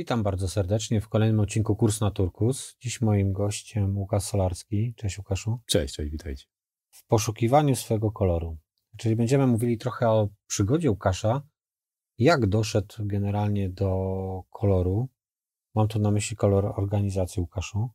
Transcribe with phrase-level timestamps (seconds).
[0.00, 2.76] Witam bardzo serdecznie w kolejnym odcinku Kurs na Turkus.
[2.80, 4.94] Dziś moim gościem Łukasz Solarski.
[4.96, 5.60] Cześć Łukaszu.
[5.66, 6.44] Cześć, cześć, witajcie.
[6.90, 8.58] W poszukiwaniu swojego koloru.
[8.96, 11.42] Czyli będziemy mówili trochę o przygodzie Łukasza,
[12.18, 13.90] jak doszedł generalnie do
[14.50, 15.08] koloru.
[15.74, 17.90] Mam tu na myśli kolor organizacji Łukaszu.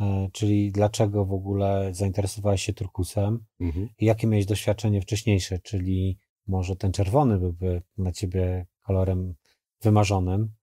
[0.00, 3.88] E, czyli dlaczego w ogóle zainteresowałeś się turkusem mhm.
[3.98, 9.34] i jakie miałeś doświadczenie wcześniejsze, czyli może ten czerwony byłby dla ciebie kolorem
[9.82, 10.54] wymarzonym,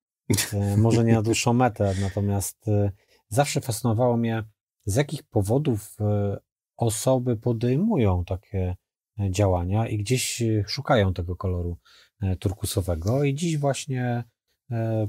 [0.78, 2.92] może nie na dłuższą metę, natomiast e,
[3.30, 4.44] zawsze fascynowało mnie,
[4.86, 5.98] z jakich powodów
[6.78, 8.76] osoby podejmują takie
[9.30, 11.78] działania i gdzieś szukają tego koloru
[12.40, 14.24] turkusowego i dziś właśnie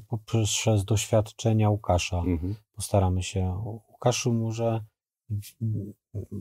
[0.09, 2.55] poprzez doświadczenia Łukasza mhm.
[2.73, 4.85] postaramy się Łukaszu, może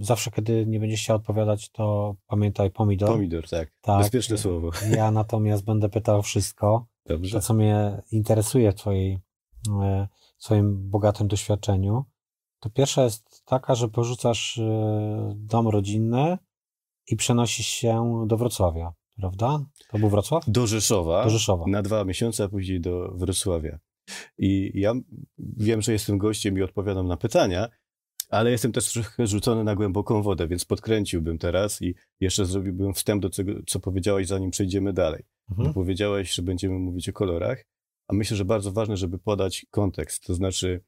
[0.01, 3.09] zawsze, kiedy nie będziesz chciał odpowiadać, to pamiętaj pomidor.
[3.09, 3.71] Pomidor, tak.
[3.81, 3.99] tak.
[3.99, 4.71] Bezpieczne słowo.
[4.95, 7.37] Ja natomiast będę pytał wszystko, Dobrze.
[7.37, 9.19] to co mnie interesuje w twojej,
[9.81, 12.05] e, swoim bogatym doświadczeniu.
[12.59, 16.37] To pierwsza jest taka, że porzucasz e, dom rodzinny
[17.07, 19.65] i przenosisz się do Wrocławia, prawda?
[19.91, 20.43] To był Wrocław?
[20.47, 21.23] Do Rzeszowa.
[21.23, 21.65] Do Rzeszowa.
[21.67, 23.79] Na dwa miesiące, a później do Wrocławia.
[24.37, 24.93] I ja
[25.37, 27.67] wiem, że jestem gościem i odpowiadam na pytania,
[28.29, 33.21] ale jestem też trochę rzucony na głęboką wodę, więc podkręciłbym teraz i jeszcze zrobiłbym wstęp
[33.21, 35.23] do tego, co powiedziałeś, zanim przejdziemy dalej.
[35.51, 35.73] Mhm.
[35.73, 37.65] powiedziałeś, że będziemy mówić o kolorach,
[38.07, 40.81] a myślę, że bardzo ważne, żeby podać kontekst, to znaczy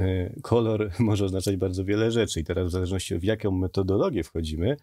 [0.00, 4.76] y, kolor może oznaczać bardzo wiele rzeczy i teraz w zależności od jaką metodologię wchodzimy,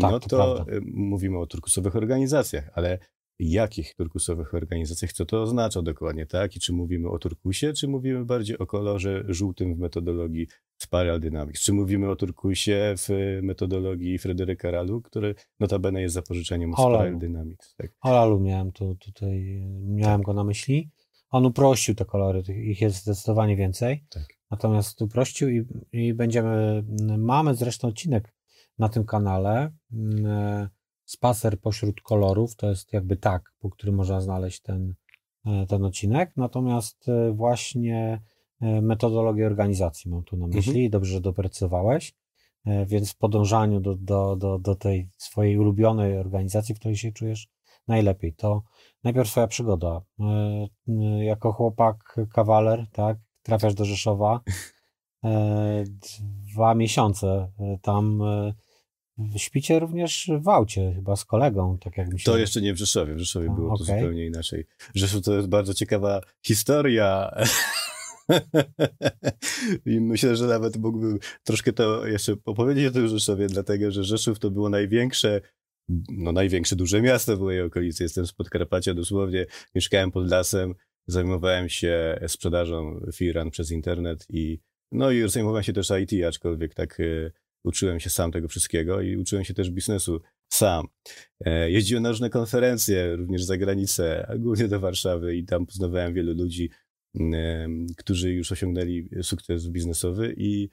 [0.00, 2.98] tak, no to, to mówimy o turkusowych organizacjach, ale
[3.38, 6.56] jakich turkusowych organizacjach, co to oznacza dokładnie, tak?
[6.56, 11.62] I czy mówimy o turkusie, czy mówimy bardziej o kolorze żółtym w metodologii Spiral Dynamics?
[11.62, 17.74] Czy mówimy o turkusie w metodologii Fryderyka Ralu, który notabene jest zapożyczeniem Spiral Dynamics?
[17.74, 17.90] Tak?
[18.00, 20.90] Olalu miałem tu, tutaj, miałem go na myśli.
[21.30, 24.04] On uprościł te kolory, ich jest zdecydowanie więcej.
[24.10, 24.24] Tak.
[24.50, 26.84] Natomiast uprościł i, i będziemy,
[27.18, 28.34] mamy zresztą odcinek
[28.78, 30.68] na tym kanale, mm,
[31.08, 34.94] spacer pośród kolorów, to jest jakby tak, po którym można znaleźć ten,
[35.46, 36.32] e, ten odcinek.
[36.36, 38.20] Natomiast e, właśnie
[38.60, 40.90] e, metodologię organizacji mam tu na myśli mhm.
[40.90, 42.14] dobrze, że doprecyzowałeś.
[42.86, 47.48] Więc w podążaniu do, do, do, do tej swojej ulubionej organizacji, w której się czujesz
[47.86, 48.62] najlepiej, to
[49.04, 50.02] najpierw swoja przygoda.
[51.20, 54.40] Jako chłopak, kawaler, tak, trafiasz do Rzeszowa.
[56.52, 57.52] Dwa miesiące
[57.82, 58.22] tam
[59.36, 62.24] Śpicie również w aucie, chyba z kolegą, tak jak mi się...
[62.24, 63.78] To jeszcze nie w Rzeszowie, w Rzeszowie było okay.
[63.78, 64.64] to zupełnie inaczej.
[64.94, 67.30] Rzeszów to jest bardzo ciekawa historia
[69.86, 74.38] i myślę, że nawet mógłbym troszkę to jeszcze opowiedzieć o tym Rzeszowie, dlatego, że Rzeszów
[74.38, 75.40] to było największe
[76.08, 78.02] no największe duże miasto w mojej okolicy.
[78.02, 80.74] Jestem z Podkarpacia dosłownie, mieszkałem pod lasem,
[81.06, 84.58] zajmowałem się sprzedażą firan przez internet i
[84.92, 87.30] no i zajmowałem się też IT, aczkolwiek tak e,
[87.64, 90.20] uczyłem się sam tego wszystkiego i uczyłem się też biznesu
[90.52, 90.86] sam.
[91.40, 96.34] E, jeździłem na różne konferencje, również za granicę, głównie do Warszawy i tam poznawałem wielu
[96.34, 96.70] ludzi,
[97.96, 100.68] którzy już osiągnęli sukces biznesowy i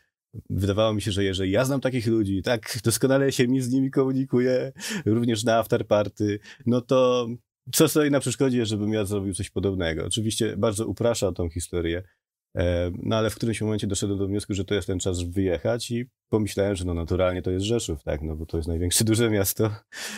[0.50, 3.92] wydawało mi się, że jeżeli ja znam takich ludzi, tak doskonale się mi z nimi
[3.92, 4.72] komunikuję,
[5.06, 7.28] również na afterparty, no to
[7.72, 10.06] co stoi na przeszkodzie, żebym ja zrobił coś podobnego.
[10.06, 12.04] Oczywiście bardzo uprasza tą historię,
[13.04, 16.06] no ale w którymś momencie doszedłem do wniosku, że to jest ten czas wyjechać i
[16.30, 19.72] pomyślałem, że no naturalnie to jest Rzeszów, tak, no bo to jest największe duże miasto.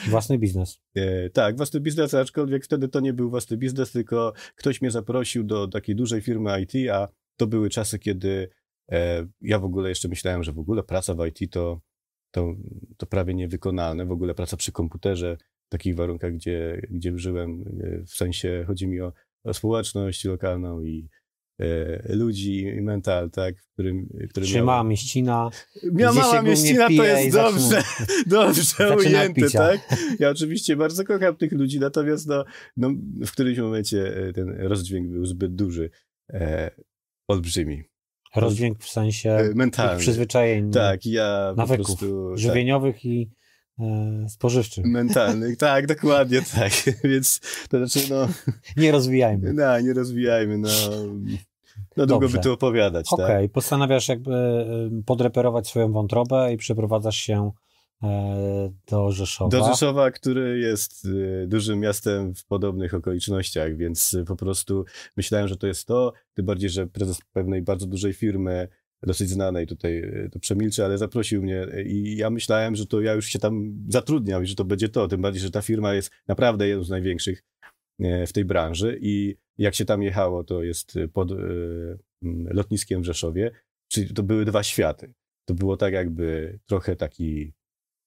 [0.08, 0.80] Własny biznes.
[0.96, 5.44] E, tak, własny biznes, aczkolwiek wtedy to nie był własny biznes, tylko ktoś mnie zaprosił
[5.44, 8.50] do takiej dużej firmy IT, a to były czasy, kiedy
[8.92, 11.82] e, ja w ogóle jeszcze myślałem, że w ogóle praca w IT to,
[12.32, 12.56] to,
[12.98, 15.38] to prawie niewykonalne, w ogóle praca przy komputerze
[15.68, 20.82] w takich warunkach, gdzie, gdzie żyłem, e, w sensie chodzi mi o, o społeczność lokalną
[20.82, 21.27] i E,
[22.10, 24.10] ludzi i mental, tak, w którym...
[24.30, 24.66] Który miał...
[24.66, 25.50] mała mieścina.
[25.92, 27.84] Miała mała mieścina, to jest dobrze,
[28.28, 29.80] dobrze ujęte, tak?
[30.20, 32.46] Ja oczywiście bardzo kocham tych ludzi, natomiast no,
[32.78, 32.90] no,
[33.26, 35.90] w którymś momencie e, ten rozdźwięk był zbyt duży,
[36.30, 36.72] e,
[37.28, 37.84] olbrzymi.
[38.36, 40.00] Rozdźwięk w sensie e, mentalny.
[40.00, 43.06] przyzwyczajeń, tak, ja nawyków po prostu, żywieniowych tak.
[43.06, 43.47] i e,
[44.28, 44.86] spożywczych.
[44.86, 46.72] Mentalnych, tak, dokładnie tak.
[47.04, 47.40] Więc
[47.70, 48.28] to znaczy, no.
[48.78, 49.54] Nie rozwijajmy.
[49.54, 50.70] No, nie rozwijajmy, no.
[51.98, 52.38] No długo Dobrze.
[52.38, 53.44] by tu opowiadać, Okej, okay.
[53.44, 53.52] tak?
[53.52, 54.66] postanawiasz jakby
[55.06, 57.52] podreperować swoją wątrobę i przeprowadzasz się
[58.04, 59.50] e, do Rzeszowa.
[59.50, 61.08] Do Rzeszowa, który jest
[61.44, 64.86] e, dużym miastem w podobnych okolicznościach, więc po prostu
[65.18, 68.68] myślałem, że to jest to, tym bardziej, że prezes pewnej bardzo dużej firmy
[69.04, 73.14] dosyć znanej, tutaj e, to przemilczę, ale zaprosił mnie i ja myślałem, że to ja
[73.14, 76.12] już się tam zatrudniam i że to będzie to, tym bardziej, że ta firma jest
[76.28, 77.44] naprawdę jedną z największych
[78.28, 81.32] w tej branży i Jak się tam jechało, to jest pod
[82.52, 83.52] lotniskiem w Rzeszowie,
[83.92, 85.14] czyli to były dwa światy.
[85.46, 87.54] To było tak jakby trochę taki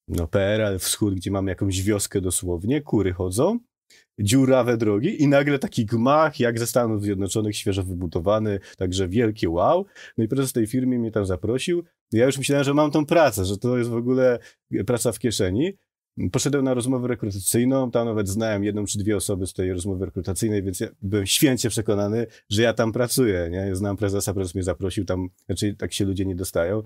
[0.08, 3.58] no PRL wschód, gdzie mamy jakąś wioskę dosłownie, kury chodzą,
[4.20, 9.86] dziurawe drogi i nagle taki gmach jak ze Stanów Zjednoczonych, świeżo wybudowany, także wielkie wow.
[10.18, 11.84] No i prezes tej firmy mnie tam zaprosił.
[12.12, 14.38] Ja już myślałem, że mam tą pracę, że to jest w ogóle
[14.86, 15.72] praca w kieszeni.
[16.32, 20.62] Poszedłem na rozmowę rekrutacyjną, tam nawet znałem jedną czy dwie osoby z tej rozmowy rekrutacyjnej,
[20.62, 23.76] więc ja byłem święcie przekonany, że ja tam pracuję, nie?
[23.76, 26.82] Znam prezesa, prezes mnie zaprosił, tam, znaczy tak się ludzie nie dostają.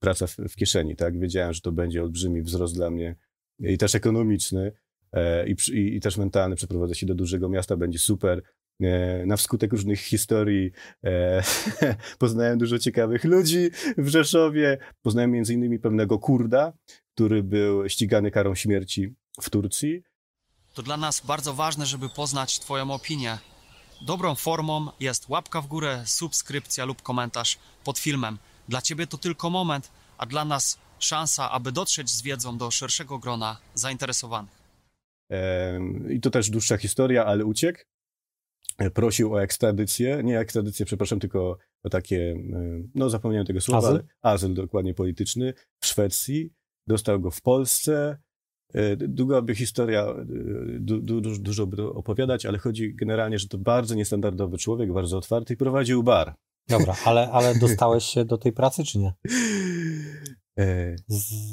[0.00, 1.18] Praca w, w kieszeni, tak?
[1.18, 3.16] Wiedziałem, że to będzie olbrzymi wzrost dla mnie
[3.58, 4.72] i też ekonomiczny
[5.46, 6.56] i, i, i też mentalny.
[6.56, 8.42] Przeprowadzę się do dużego miasta, będzie super.
[8.82, 10.70] E, na wskutek różnych historii
[11.04, 11.42] e,
[12.18, 14.78] poznałem dużo ciekawych ludzi w Rzeszowie.
[15.02, 16.72] Poznałem między innymi pewnego Kurda,
[17.14, 20.02] który był ścigany karą śmierci w Turcji.
[20.74, 23.38] To dla nas bardzo ważne, żeby poznać Twoją opinię.
[24.06, 28.38] Dobrą formą jest łapka w górę, subskrypcja lub komentarz pod filmem.
[28.68, 33.18] Dla Ciebie to tylko moment, a dla nas szansa, aby dotrzeć z wiedzą do szerszego
[33.18, 34.61] grona zainteresowanych.
[36.10, 37.80] I to też dłuższa historia, ale uciekł.
[38.94, 42.36] Prosił o ekstradycję, nie ekstradycję, przepraszam, tylko o takie,
[42.94, 46.52] no zapomniałem tego słowa, azyl, azyl dokładnie polityczny w Szwecji
[46.86, 48.18] dostał go w Polsce.
[48.74, 50.24] E, długa by historia, e,
[50.80, 55.54] du, du, dużo by opowiadać, ale chodzi generalnie, że to bardzo niestandardowy człowiek, bardzo otwarty
[55.54, 56.34] i prowadził bar.
[56.68, 59.12] Dobra, ale, ale dostałeś się do tej pracy, czy nie?
[60.58, 60.96] E,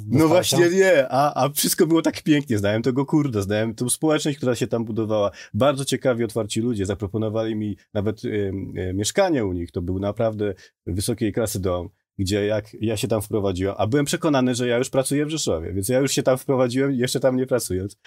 [0.08, 4.38] no właśnie nie, a, a wszystko było tak pięknie, znałem tego kurde, znałem tą społeczność,
[4.38, 5.32] która się tam budowała.
[5.54, 10.54] Bardzo ciekawi, otwarci ludzie, zaproponowali mi nawet y, y, mieszkanie u nich, to był naprawdę
[10.86, 14.90] wysokiej klasy dom gdzie jak ja się tam wprowadziłem, a byłem przekonany, że ja już
[14.90, 17.98] pracuję w Rzeszowie, więc ja już się tam wprowadziłem, jeszcze tam nie pracując.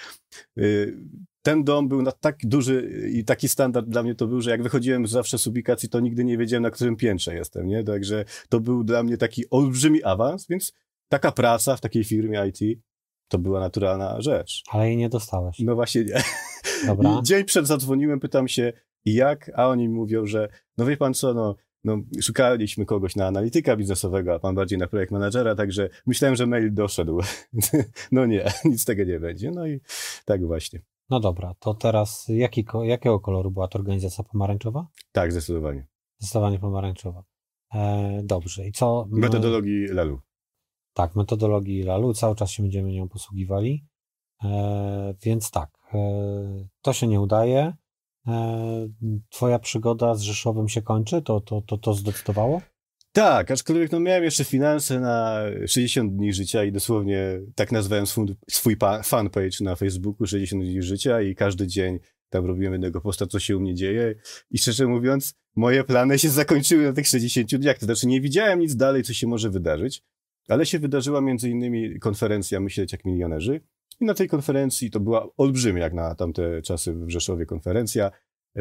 [0.58, 0.96] Y,
[1.42, 4.62] ten dom był na tak duży i taki standard dla mnie to był, że jak
[4.62, 7.84] wychodziłem zawsze z ubikacji, to nigdy nie wiedziałem, na którym piętrze jestem, nie?
[7.84, 10.72] Także to był dla mnie taki olbrzymi awans, więc
[11.12, 12.80] taka praca w takiej firmie IT
[13.28, 14.62] to była naturalna rzecz.
[14.70, 15.58] Ale jej nie dostałeś.
[15.58, 16.22] No właśnie nie.
[16.86, 17.20] Dobra.
[17.24, 18.72] Dzień przed zadzwoniłem, pytam się
[19.04, 20.48] jak, a oni mówią, że
[20.78, 24.86] no wie pan co, no no, szukaliśmy kogoś na analityka biznesowego, a pan bardziej na
[24.86, 27.20] projekt managera, także myślałem, że mail doszedł.
[28.12, 29.50] no nie, nic tego nie będzie.
[29.50, 29.80] No i
[30.24, 30.80] tak właśnie.
[31.10, 34.86] No dobra, to teraz jaki, jakiego koloru była to organizacja pomarańczowa?
[35.12, 35.86] Tak, zdecydowanie.
[36.18, 37.24] Zdecydowanie pomarańczowa.
[37.74, 39.06] E, dobrze, i co?
[39.10, 40.20] Metodologii LALU.
[40.94, 43.86] Tak, metodologii LALU, cały czas się będziemy nią posługiwali.
[44.44, 47.72] E, więc tak, e, to się nie udaje.
[48.26, 48.88] E,
[49.30, 51.22] twoja przygoda z Rzeszowem się kończy?
[51.22, 52.62] To, to, to, to zdecydowało?
[53.12, 58.06] Tak, aczkolwiek no miałem jeszcze finanse na 60 dni życia i dosłownie tak nazwałem
[58.50, 61.98] swój fanpage na Facebooku 60 dni życia i każdy dzień
[62.28, 64.14] tam robiłem jednego posta, co się u mnie dzieje
[64.50, 68.60] i szczerze mówiąc, moje plany się zakończyły na tych 60 dniach, to znaczy nie widziałem
[68.60, 70.02] nic dalej, co się może wydarzyć,
[70.48, 73.60] ale się wydarzyła między innymi konferencja Myśleć jak milionerzy,
[74.00, 78.10] i na tej konferencji, to była olbrzymia jak na tamte czasy w Rzeszowie konferencja,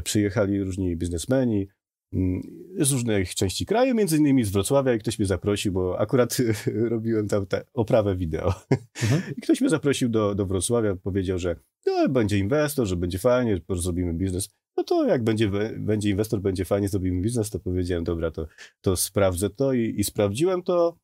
[0.03, 1.67] przyjechali różni biznesmeni
[2.13, 2.41] mm,
[2.79, 6.37] z różnych części kraju, między innymi z Wrocławia i ktoś mnie zaprosił, bo akurat
[6.93, 8.53] robiłem tam tę oprawę wideo.
[9.01, 9.21] Mhm.
[9.37, 11.55] I ktoś mnie zaprosił do, do Wrocławia, powiedział, że
[11.85, 14.49] no, będzie inwestor, że będzie fajnie, że zrobimy biznes.
[14.77, 18.47] No to jak będzie, będzie inwestor, będzie fajnie, zrobimy biznes, to powiedziałem, dobra, to,
[18.81, 20.97] to sprawdzę to i, i sprawdziłem to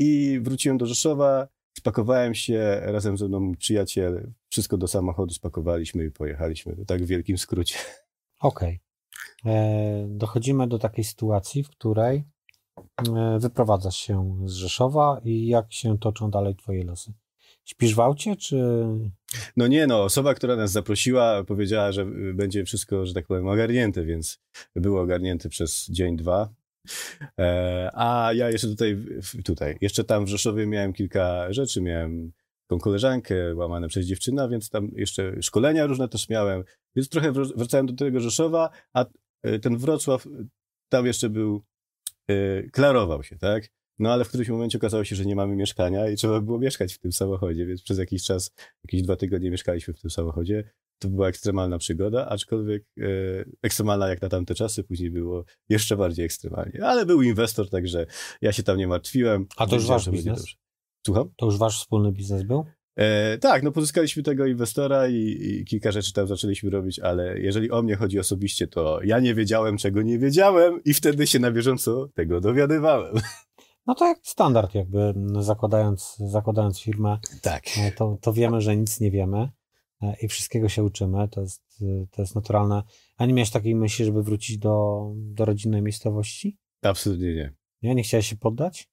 [0.00, 6.10] i wróciłem do Rzeszowa Spakowałem się, razem ze mną przyjaciel, wszystko do samochodu spakowaliśmy i
[6.10, 6.76] pojechaliśmy.
[6.86, 7.78] Tak w wielkim skrócie.
[8.40, 8.80] Okej.
[9.42, 9.52] Okay.
[9.54, 12.24] E, dochodzimy do takiej sytuacji, w której
[13.16, 17.12] e, wyprowadzasz się z Rzeszowa i jak się toczą dalej twoje losy?
[17.64, 18.84] Śpisz w aucie, czy...
[19.56, 24.04] No nie, no, osoba, która nas zaprosiła, powiedziała, że będzie wszystko, że tak powiem, ogarnięte,
[24.04, 24.40] więc
[24.76, 26.48] było ogarnięte przez dzień, dwa.
[27.38, 28.96] E, a ja jeszcze tutaj,
[29.44, 32.32] tutaj, jeszcze tam w Rzeszowie miałem kilka rzeczy, miałem
[32.66, 36.64] tą koleżankę łamane przez dziewczyna, więc tam jeszcze szkolenia różne też miałem,
[36.96, 39.04] więc trochę wracałem do tego Rzeszowa, a
[39.42, 40.26] e, ten Wrocław
[40.88, 41.62] tam jeszcze był,
[42.28, 43.68] e, klarował się, tak?
[43.98, 46.94] No ale w którymś momencie okazało się, że nie mamy mieszkania i trzeba było mieszkać
[46.94, 51.08] w tym samochodzie, więc przez jakiś czas, jakieś dwa tygodnie mieszkaliśmy w tym samochodzie to
[51.08, 53.04] była ekstremalna przygoda, aczkolwiek e,
[53.62, 56.84] ekstremalna jak na tamte czasy, później było jeszcze bardziej ekstremalnie.
[56.84, 58.06] Ale był inwestor, także
[58.40, 59.46] ja się tam nie martwiłem.
[59.56, 60.44] A to już wasz biznes?
[61.06, 61.30] Słucham?
[61.36, 62.64] To już wasz wspólny biznes był?
[62.96, 67.70] E, tak, no pozyskaliśmy tego inwestora i, i, kilka rzeczy tam zaczęliśmy robić, ale jeżeli
[67.70, 71.50] o mnie chodzi osobiście, to ja nie wiedziałem, czego nie wiedziałem i wtedy się na
[71.50, 73.14] bieżąco tego dowiadywałem.
[73.86, 77.62] No to jak standard jakby zakładając, zakładając firmę, tak.
[77.78, 79.48] E, to, to wiemy, że nic nie wiemy.
[80.02, 81.62] E, i wszystkiego się uczymy, to jest,
[82.10, 82.82] to jest naturalne.
[83.16, 86.56] A nie miałeś takiej myśli, żeby wrócić do, do rodzinnej miejscowości?
[86.82, 87.54] Absolutnie nie.
[87.82, 87.94] Nie?
[87.94, 88.88] Nie chciałeś się poddać?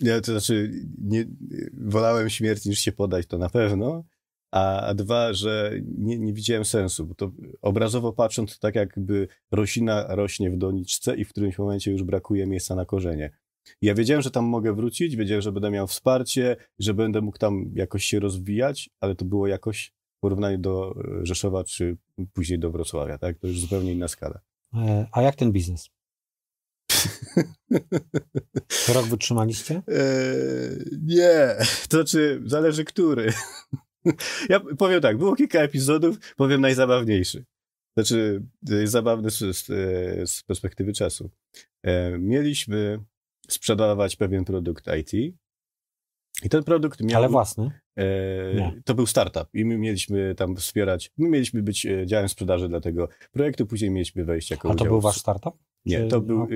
[0.00, 1.24] Nie, to znaczy, nie,
[1.72, 4.04] wolałem śmierć niż się podać, to na pewno.
[4.50, 7.32] A, a dwa, że nie, nie widziałem sensu, bo to
[7.62, 12.46] obrazowo patrząc, to tak jakby roślina rośnie w doniczce i w którymś momencie już brakuje
[12.46, 13.30] miejsca na korzenie.
[13.82, 17.70] Ja wiedziałem, że tam mogę wrócić, wiedziałem, że będę miał wsparcie, że będę mógł tam
[17.74, 19.92] jakoś się rozwijać, ale to było jakoś
[20.22, 21.96] porównaniu do e, Rzeszowa czy
[22.32, 23.38] później do Wrocławia, tak?
[23.38, 24.40] To już zupełnie inna skala.
[24.74, 25.90] E, a jak ten biznes?
[28.94, 29.82] Rok wytrzymaliście?
[29.88, 31.56] Eee, nie,
[31.88, 33.32] to znaczy zależy który.
[34.48, 37.44] ja powiem tak, było kilka epizodów, powiem najzabawniejszy.
[37.96, 38.42] Znaczy,
[38.84, 39.66] zabawny z, z,
[40.30, 41.30] z perspektywy czasu.
[41.82, 42.98] E, mieliśmy
[43.48, 45.34] sprzedawać pewien produkt IT
[46.44, 47.18] i ten produkt miał...
[47.18, 47.70] Ale własny?
[47.98, 52.68] E, to był startup i my mieliśmy tam wspierać, my mieliśmy być e, działem sprzedaży
[52.68, 55.54] dla tego projektu, później mieliśmy wejść jako A to był wasz startup?
[55.86, 56.46] Nie, to był no,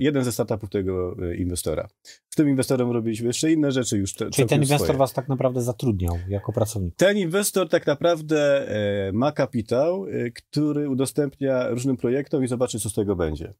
[0.00, 1.88] jeden ze startupów tego inwestora.
[2.04, 4.14] Z tym inwestorem robiliśmy jeszcze inne rzeczy już.
[4.14, 4.98] Te, Czyli ten inwestor swoje.
[4.98, 6.96] was tak naprawdę zatrudniał jako pracownik?
[6.96, 8.66] Ten inwestor tak naprawdę
[9.12, 13.54] ma kapitał, który udostępnia różnym projektom i zobaczy, co z tego będzie.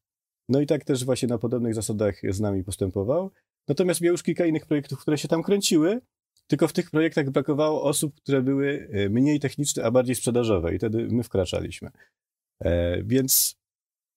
[0.49, 3.31] No i tak też właśnie na podobnych zasadach z nami postępował.
[3.71, 6.01] Natomiast miał już kilka innych projektów, które się tam kręciły,
[6.47, 11.09] tylko w tych projektach brakowało osób, które były mniej techniczne, a bardziej sprzedażowe i wtedy
[11.11, 11.91] my wkraczaliśmy.
[12.61, 13.61] E, więc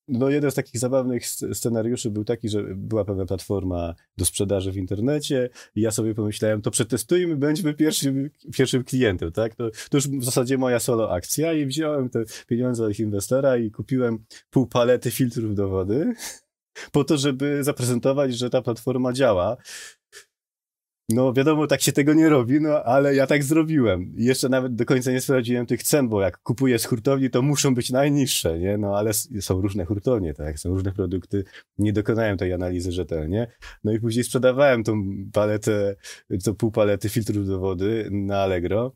[0.08, 4.78] no jeden z takich zabawnych scenariuszy był taki, że była pewna platforma do sprzedaży w
[4.78, 9.56] internecie i ja sobie pomyślałem, to przetestujmy, będziemy pierwszym, pierwszym klientem, tak?
[9.56, 13.72] To, to już w zasadzie moja solo akcja i wziąłem te pieniądze od inwestora i
[13.72, 16.14] kupiłem pół palety filtrów do wody
[16.92, 19.58] po to, żeby zaprezentować, że ta platforma działa.
[21.10, 24.14] No wiadomo, tak się tego nie robi, no ale ja tak zrobiłem.
[24.18, 27.42] I jeszcze nawet do końca nie sprawdziłem tych cen, bo jak kupuję z hurtowni, to
[27.42, 28.78] muszą być najniższe, nie?
[28.78, 30.60] No ale są różne hurtownie, tak?
[30.60, 31.44] Są różne produkty.
[31.78, 33.48] Nie dokonałem tej analizy rzetelnie.
[33.84, 35.04] No i później sprzedawałem tą
[35.34, 35.96] paletę,
[36.44, 38.92] to pół palety filtrów do wody na Allegro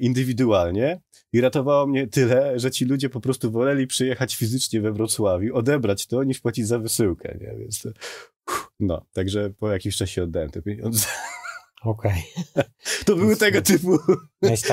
[0.00, 1.00] indywidualnie
[1.32, 6.06] i ratowało mnie tyle, że ci ludzie po prostu woleli przyjechać fizycznie we Wrocławiu, odebrać
[6.06, 7.58] to, niż płacić za wysyłkę, nie?
[7.58, 7.90] Więc to,
[8.80, 11.06] no, także po jakimś czasie oddałem te pieniądze.
[11.84, 12.24] Okej.
[12.52, 12.64] Okay.
[13.06, 13.98] To były tego typu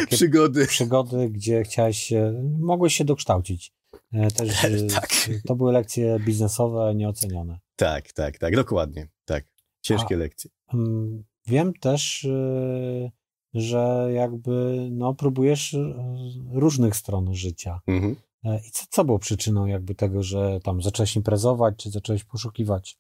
[0.10, 0.68] przygody.
[0.68, 3.74] Przygody, gdzie chciałeś się, mogłeś się dokształcić.
[4.14, 5.10] E, też, e, tak.
[5.48, 7.60] To były lekcje biznesowe nieocenione.
[7.76, 9.08] Tak, tak, tak, dokładnie.
[9.26, 9.46] Tak.
[9.82, 10.52] Ciężkie A, lekcje.
[10.74, 13.12] Mm, wiem też, e,
[13.54, 15.76] że jakby no, próbujesz
[16.52, 17.80] różnych stron życia.
[17.88, 18.16] Mhm.
[18.68, 22.98] I co, co było przyczyną jakby tego, że tam zacząłeś imprezować, czy zacząłeś poszukiwać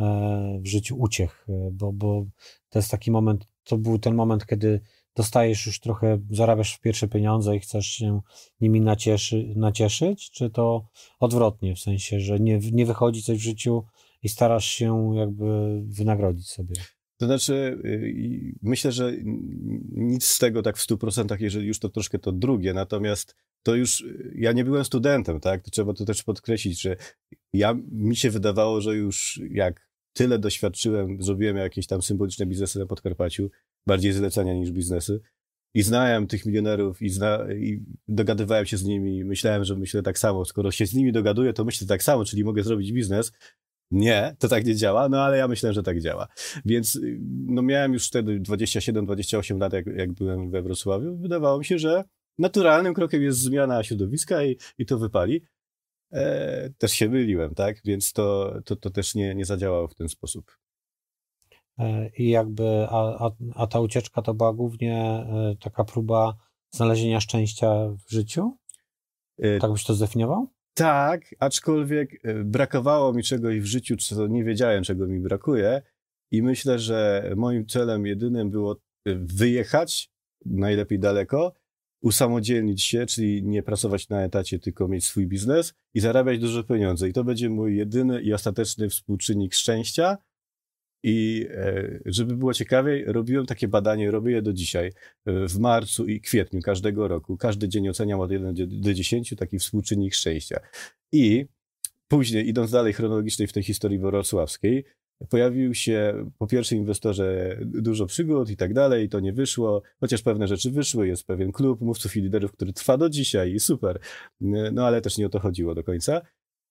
[0.00, 2.24] E, w życiu uciech, e, bo, bo
[2.68, 4.80] to jest taki moment, to był ten moment, kiedy
[5.16, 8.20] dostajesz już trochę, zarabiasz pierwsze pieniądze i chcesz się
[8.60, 10.86] nimi nacieszy, nacieszyć, czy to
[11.20, 13.84] odwrotnie, w sensie, że nie, nie wychodzi coś w życiu
[14.22, 16.74] i starasz się jakby wynagrodzić sobie?
[17.22, 19.12] To znaczy, y, myślę, że
[19.92, 24.04] nic z tego tak w 100%, jeżeli już to troszkę to drugie, natomiast to już,
[24.34, 26.96] ja nie byłem studentem, tak, to trzeba to też podkreślić, że
[27.52, 32.86] ja, mi się wydawało, że już jak tyle doświadczyłem, zrobiłem jakieś tam symboliczne biznesy na
[32.86, 33.50] Podkarpaciu,
[33.86, 35.20] bardziej zlecenia niż biznesy,
[35.74, 40.18] i znałem tych milionerów i, zna, i dogadywałem się z nimi, myślałem, że myślę tak
[40.18, 43.32] samo, skoro się z nimi dogaduję, to myślę tak samo, czyli mogę zrobić biznes,
[43.92, 46.28] nie, to tak nie działa, no ale ja myślę, że tak działa.
[46.64, 47.00] Więc
[47.46, 51.16] no miałem już wtedy 27-28 lat, jak, jak byłem we Wrocławiu.
[51.16, 52.04] Wydawało mi się, że
[52.38, 55.42] naturalnym krokiem jest zmiana środowiska i, i to wypali.
[56.12, 57.76] E, też się myliłem, tak?
[57.84, 60.58] Więc to, to, to też nie, nie zadziałało w ten sposób.
[61.78, 66.36] E, I jakby, a, a, a ta ucieczka to była głównie e, taka próba
[66.70, 68.56] znalezienia szczęścia w życiu?
[69.38, 70.48] E, tak byś to zdefiniował?
[70.74, 75.82] Tak, aczkolwiek brakowało mi czegoś w życiu, co nie wiedziałem, czego mi brakuje.
[76.30, 78.76] I myślę, że moim celem jedynym było
[79.16, 80.10] wyjechać
[80.46, 81.52] najlepiej daleko
[82.02, 87.08] usamodzielnić się, czyli nie pracować na etacie, tylko mieć swój biznes i zarabiać duże pieniądze.
[87.08, 90.18] I to będzie mój jedyny i ostateczny współczynnik szczęścia.
[91.02, 94.86] I e, żeby było ciekawiej, robiłem takie badanie, robię je do dzisiaj,
[95.26, 97.36] e, w marcu i kwietniu każdego roku.
[97.36, 100.60] Każdy dzień oceniam od 1 do 10 taki współczynnik szczęścia.
[101.12, 101.46] I
[102.08, 104.84] później, idąc dalej chronologicznie w tej historii wrocławskiej,
[105.28, 110.48] pojawił się po pierwszym inwestorze dużo przygód i tak dalej, to nie wyszło, chociaż pewne
[110.48, 114.00] rzeczy wyszły, jest pewien klub mówców i liderów, który trwa do dzisiaj i super,
[114.72, 116.20] no ale też nie o to chodziło do końca.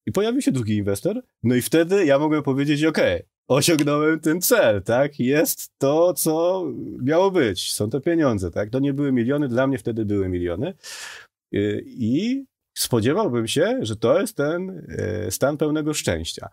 [0.06, 2.98] I pojawił się drugi inwestor, no i wtedy ja mogłem powiedzieć, ok,
[3.48, 5.18] osiągnąłem ten cel, tak?
[5.18, 6.64] Jest to, co
[7.02, 7.72] miało być.
[7.72, 8.70] Są te pieniądze, tak?
[8.70, 10.74] To nie były miliony, dla mnie wtedy były miliony.
[11.54, 12.44] Y, I
[12.74, 14.70] spodziewałbym się, że to jest ten
[15.26, 16.48] y, stan pełnego szczęścia.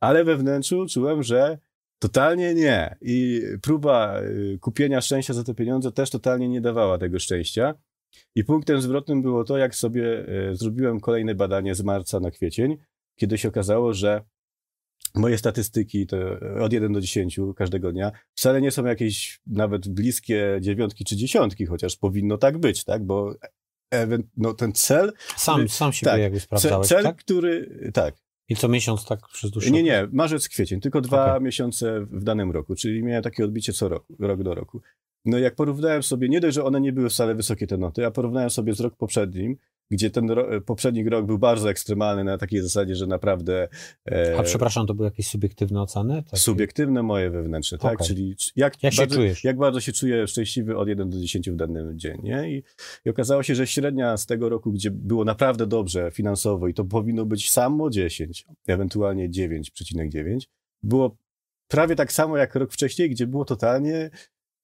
[0.00, 1.58] Ale we wnętrzu czułem, że
[1.98, 2.96] totalnie nie.
[3.00, 7.74] I próba y, kupienia szczęścia za te pieniądze też totalnie nie dawała tego szczęścia.
[8.34, 12.76] I punktem zwrotnym było to, jak sobie zrobiłem kolejne badanie z marca na kwiecień,
[13.16, 14.20] kiedy się okazało, że
[15.14, 16.16] moje statystyki to
[16.60, 21.66] od 1 do 10 każdego dnia wcale nie są jakieś nawet bliskie dziewiątki czy dziesiątki,
[21.66, 23.04] chociaż powinno tak być, tak?
[23.04, 23.34] Bo
[24.36, 25.12] no, ten cel...
[25.36, 27.16] Sam, który, sam siebie tak, jakby sprawdzałeś, Cel, tak?
[27.16, 27.80] który...
[27.94, 28.14] Tak.
[28.48, 31.40] I co miesiąc tak przez dłuższy Nie, nie, marzec, kwiecień, tylko dwa okay.
[31.40, 34.80] miesiące w danym roku, czyli miałem takie odbicie co rok, rok do roku.
[35.24, 38.10] No jak porównałem sobie, nie dość, że one nie były wcale wysokie te noty, a
[38.10, 39.56] porównałem sobie z rok poprzednim,
[39.90, 43.68] gdzie ten ro poprzedni rok był bardzo ekstremalny na takiej zasadzie, że naprawdę...
[44.10, 46.22] E, A przepraszam, to były jakieś subiektywne oceny?
[46.22, 46.36] Takie?
[46.36, 47.96] Subiektywne moje wewnętrzne, okay.
[47.96, 48.06] tak?
[48.06, 49.44] Czyli jak, jak, bardzo, czujesz?
[49.44, 52.50] jak bardzo się czuję szczęśliwy od 1 do 10 w danym dzień, nie?
[52.50, 52.62] I,
[53.04, 56.84] I okazało się, że średnia z tego roku, gdzie było naprawdę dobrze finansowo i to
[56.84, 60.38] powinno być samo 10, ewentualnie 9,9,
[60.82, 61.16] było
[61.68, 64.10] prawie tak samo jak rok wcześniej, gdzie było totalnie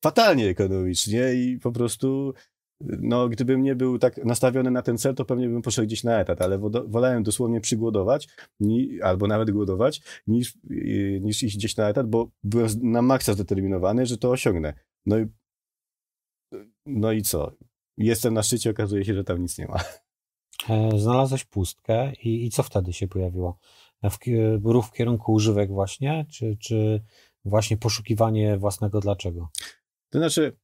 [0.03, 2.35] fatalnie ekonomicznie i po prostu
[2.81, 6.21] no, gdybym nie był tak nastawiony na ten cel, to pewnie bym poszedł gdzieś na
[6.21, 8.29] etat, ale wolałem dosłownie przygłodować,
[8.61, 10.59] ni, albo nawet głodować, niż,
[11.21, 14.75] niż iść gdzieś na etat, bo byłem na maksa zdeterminowany, że to osiągnę.
[15.07, 15.27] No i,
[16.87, 17.53] no i co?
[17.97, 19.81] Jestem na szczycie, okazuje się, że tam nic nie ma.
[20.69, 23.59] E, znalazłeś pustkę i, i co wtedy się pojawiło?
[24.03, 24.19] W,
[24.65, 27.03] ruch w kierunku używek właśnie, czy, czy
[27.45, 29.49] właśnie poszukiwanie własnego dlaczego?
[30.11, 30.57] To znaczy,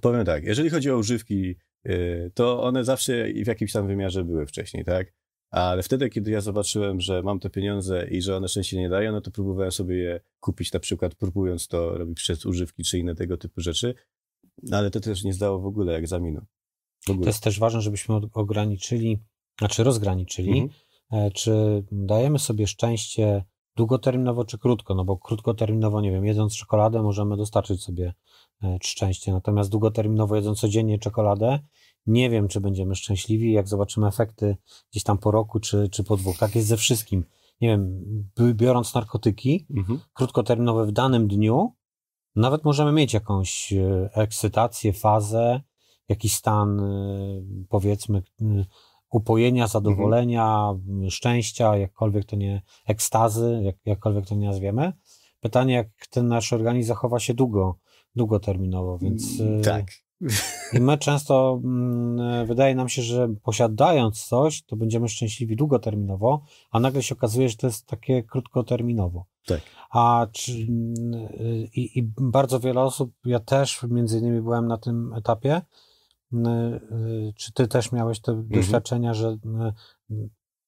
[0.00, 1.54] Powiem tak, jeżeli chodzi o używki,
[1.86, 5.12] y, to one zawsze w jakimś tam wymiarze były wcześniej, tak?
[5.50, 9.12] Ale wtedy, kiedy ja zobaczyłem, że mam te pieniądze i że one szczęście nie dają,
[9.12, 13.14] no to próbowałem sobie je kupić, na przykład próbując to robić przez używki czy inne
[13.14, 13.94] tego typu rzeczy,
[14.72, 16.46] ale to też nie zdało w ogóle egzaminu.
[17.06, 17.24] W ogóle.
[17.24, 19.18] To jest też ważne, żebyśmy ograniczyli,
[19.58, 20.70] znaczy rozgraniczyli, mhm.
[21.12, 23.44] E, czy dajemy sobie szczęście
[23.80, 28.14] długoterminowo czy krótko, no bo krótkoterminowo, nie wiem, jedząc czekoladę możemy dostarczyć sobie
[28.62, 29.32] E, szczęście.
[29.32, 31.58] Natomiast długoterminowo jedząc codziennie czekoladę,
[32.06, 34.56] nie wiem, czy będziemy szczęśliwi, jak zobaczymy efekty
[34.90, 36.38] gdzieś tam po roku, czy, czy po dwóch.
[36.38, 37.24] Tak jest ze wszystkim.
[37.60, 38.04] Nie wiem,
[38.54, 40.00] biorąc narkotyki, mhm.
[40.12, 41.72] krótkoterminowe w danym dniu,
[42.36, 45.60] nawet możemy mieć jakąś e, ekscytację, fazę,
[46.08, 46.86] jakiś stan, e,
[47.68, 48.22] powiedzmy,
[49.10, 51.10] upojenia, zadowolenia, mhm.
[51.10, 54.92] szczęścia, jakkolwiek to nie, ekstazy, jak, jakkolwiek to nie nazwiemy.
[55.40, 57.78] Pytanie, jak ten nasz organizm zachowa się długo
[58.16, 59.40] długoterminowo, więc.
[59.40, 59.86] Mm, y, tak.
[60.72, 66.80] I my często mm, wydaje nam się, że posiadając coś, to będziemy szczęśliwi długoterminowo, a
[66.80, 69.24] nagle się okazuje, że to jest takie krótkoterminowo.
[69.46, 69.60] Tak.
[69.90, 70.66] A czy, y,
[71.74, 75.62] i, i bardzo wiele osób, ja też między innymi byłem na tym etapie,
[77.36, 78.48] czy ty też miałeś te mhm.
[78.48, 79.36] doświadczenia, że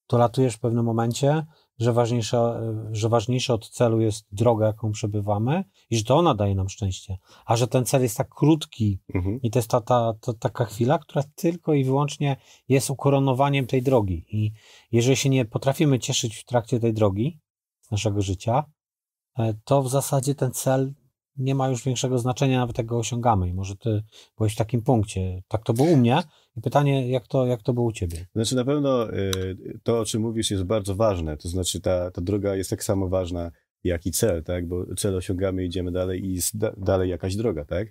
[0.09, 1.45] dolatujesz w pewnym momencie,
[1.79, 2.59] że ważniejsza,
[2.91, 7.17] że ważniejsze od celu jest droga, jaką przebywamy i że to ona daje nam szczęście.
[7.45, 9.41] A że ten cel jest tak krótki mhm.
[9.41, 12.37] i to jest ta, ta, ta, taka chwila, która tylko i wyłącznie
[12.69, 14.25] jest ukoronowaniem tej drogi.
[14.31, 14.51] I
[14.91, 17.39] jeżeli się nie potrafimy cieszyć w trakcie tej drogi
[17.81, 18.63] z naszego życia,
[19.63, 20.93] to w zasadzie ten cel
[21.37, 23.49] nie ma już większego znaczenia, nawet jak go osiągamy.
[23.49, 24.03] I może ty
[24.37, 25.41] byłeś w takim punkcie.
[25.47, 26.23] Tak to było u mnie.
[26.57, 28.25] I pytanie, jak to, jak to było u ciebie?
[28.35, 31.37] Znaczy na pewno y, to, o czym mówisz, jest bardzo ważne.
[31.37, 33.51] To znaczy ta, ta droga jest tak samo ważna,
[33.83, 34.67] jak i cel, tak?
[34.67, 37.87] Bo cel osiągamy, idziemy dalej i jest da, dalej jakaś droga, tak?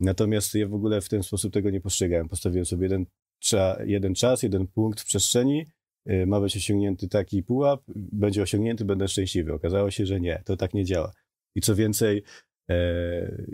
[0.00, 2.28] Natomiast ja w ogóle w ten sposób tego nie postrzegałem.
[2.28, 3.06] Postawiłem sobie jeden,
[3.38, 5.66] cza, jeden czas, jeden punkt w przestrzeni,
[6.10, 9.52] y, ma być osiągnięty taki pułap, będzie osiągnięty, będę szczęśliwy.
[9.52, 11.12] Okazało się, że nie, to tak nie działa.
[11.54, 12.22] I co więcej,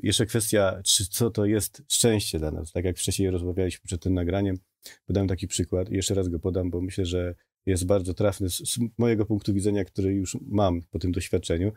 [0.03, 2.73] jeszcze kwestia, czy, co to jest szczęście dla nas.
[2.73, 4.57] Tak jak wcześniej rozmawialiśmy przed tym nagraniem,
[5.07, 7.35] podam taki przykład i jeszcze raz go podam, bo myślę, że
[7.67, 11.73] jest bardzo trafny z, z mojego punktu widzenia, który już mam po tym doświadczeniu,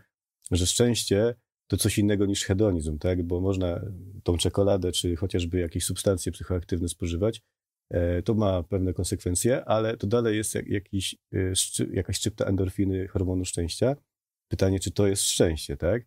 [0.51, 1.35] że szczęście
[1.67, 3.23] to coś innego niż hedonizm, tak?
[3.23, 3.81] Bo można
[4.23, 7.41] tą czekoladę, czy chociażby jakieś substancje psychoaktywne spożywać,
[7.89, 11.53] e, to ma pewne konsekwencje, ale to dalej jest jak, jakiś, e,
[11.93, 13.95] jakaś szczypta endorfiny, hormonu szczęścia.
[14.47, 16.05] Pytanie, czy to jest szczęście, tak?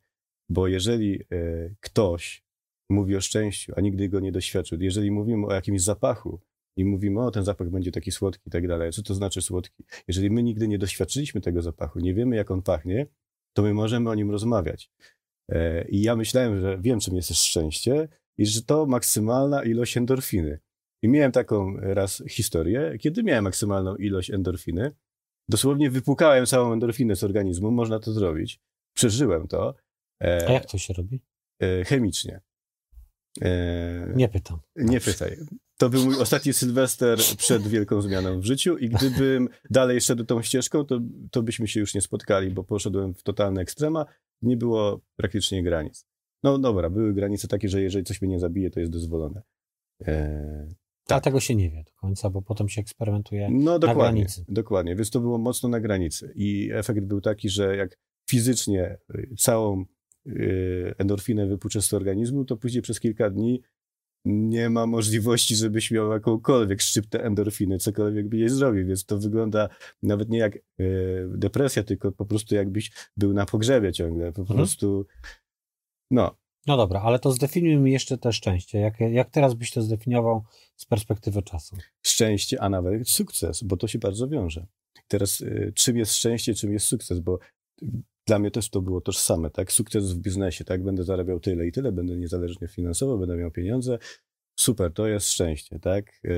[0.48, 2.44] Bo jeżeli e, ktoś
[2.90, 6.40] mówi o szczęściu, a nigdy go nie doświadczył, jeżeli mówimy o jakimś zapachu
[6.76, 9.84] i mówimy, o ten zapach będzie taki słodki i tak dalej, co to znaczy słodki?
[10.08, 13.06] Jeżeli my nigdy nie doświadczyliśmy tego zapachu, nie wiemy jak on pachnie,
[13.56, 14.90] to my możemy o nim rozmawiać.
[15.48, 18.08] E, I ja myślałem, że wiem, czym jest szczęście
[18.38, 20.58] i że to maksymalna ilość endorfiny.
[21.02, 24.92] I miałem taką raz historię, kiedy miałem maksymalną ilość endorfiny.
[25.48, 28.60] Dosłownie wypłukałem całą endorfinę z organizmu, można to zrobić
[28.98, 29.74] przeżyłem to.
[30.22, 31.22] E, A jak to się robi?
[31.62, 32.40] E, chemicznie.
[33.42, 34.60] E, nie pytam.
[34.76, 35.36] Nie pytaj.
[35.78, 40.42] To był mój ostatni Sylwester przed wielką zmianą w życiu i gdybym dalej szedł tą
[40.42, 41.00] ścieżką, to,
[41.30, 44.06] to byśmy się już nie spotkali, bo poszedłem w totalne ekstrema.
[44.42, 46.06] Nie było praktycznie granic.
[46.42, 49.42] No dobra, były granice takie, że jeżeli coś mnie nie zabije, to jest dozwolone.
[50.00, 50.74] Eee,
[51.06, 51.18] tak.
[51.18, 54.44] A tego się nie wie do końca, bo potem się eksperymentuje no, dokładnie, na granicy.
[54.48, 56.32] Dokładnie, więc to było mocno na granicy.
[56.34, 57.98] I efekt był taki, że jak
[58.30, 59.84] fizycznie y, całą
[60.98, 63.62] endorfinę wypuszczę z organizmu, to później przez kilka dni
[64.24, 69.68] nie ma możliwości, żebyś miał jakąkolwiek szczyptę endorfiny, cokolwiek by nie zrobił, więc to wygląda
[70.02, 70.60] nawet nie jak y,
[71.28, 74.56] depresja, tylko po prostu jakbyś był na pogrzebie ciągle, po mhm.
[74.56, 75.06] prostu
[76.10, 76.36] no.
[76.66, 78.78] No dobra, ale to zdefiniujmy jeszcze te szczęście.
[78.78, 80.44] Jak, jak teraz byś to zdefiniował
[80.76, 81.76] z perspektywy czasu?
[82.06, 84.66] Szczęście, a nawet sukces, bo to się bardzo wiąże.
[85.08, 87.38] Teraz y, czym jest szczęście, czym jest sukces, bo
[88.28, 89.72] dla mnie też to było tożsame, tak?
[89.72, 90.84] Sukces w biznesie, tak?
[90.84, 93.98] Będę zarabiał tyle i tyle, będę niezależny finansowo, będę miał pieniądze,
[94.58, 96.20] super, to jest szczęście, tak?
[96.24, 96.30] E,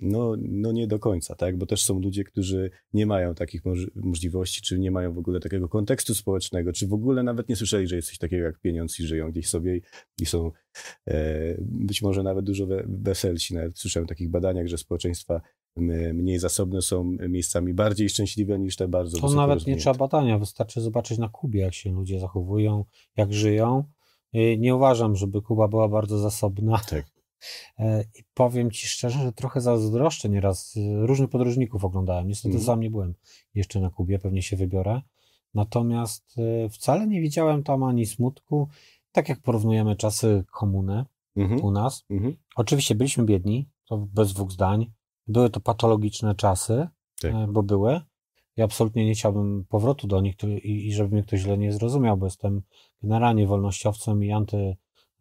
[0.00, 1.58] no, no nie do końca, tak?
[1.58, 3.62] Bo też są ludzie, którzy nie mają takich
[3.94, 7.86] możliwości, czy nie mają w ogóle takiego kontekstu społecznego, czy w ogóle nawet nie słyszeli,
[7.86, 9.80] że jest coś takiego jak pieniądz i żyją gdzieś sobie
[10.20, 10.52] i, są
[11.08, 13.54] e, być może nawet dużo weselsi.
[13.54, 15.40] Nawet słyszałem o takich badaniach, że społeczeństwa
[16.14, 20.80] mniej zasobne są miejscami bardziej szczęśliwe niż te bardzo To nawet nie trzeba badania, wystarczy
[20.80, 22.84] zobaczyć na Kubie, jak się ludzie zachowują,
[23.16, 23.84] jak żyją.
[24.58, 26.80] Nie uważam, żeby Kuba była bardzo zasobna.
[26.90, 27.16] Tak.
[27.78, 30.76] E, I powiem ci szczerze, że trochę zazdroszczę nieraz.
[30.76, 32.28] Y, różnych podróżników oglądałem.
[32.28, 32.66] Niestety mm.
[32.66, 33.14] sam nie byłem
[33.54, 35.00] jeszcze na Kubie, pewnie się wybiorę.
[35.54, 36.36] Natomiast
[36.70, 38.68] wcale nie widziałem tam ani smutku.
[39.12, 41.04] Tak jak porównujemy czasy komuny
[41.36, 41.64] mm -hmm.
[41.64, 42.04] u nas.
[42.10, 42.34] Mm -hmm.
[42.56, 44.92] Oczywiście byliśmy biedni, to bez dwóch zdań.
[45.28, 46.88] Były to patologiczne czasy,
[47.20, 47.34] tak.
[47.34, 48.00] E, bo były.
[48.56, 50.34] Ja absolutnie nie chciałbym powrotu do nich
[50.64, 52.62] i, i żeby mnie ktoś źle nie zrozumiał, bo jestem
[53.02, 54.76] generalnie wolnościowcem i anty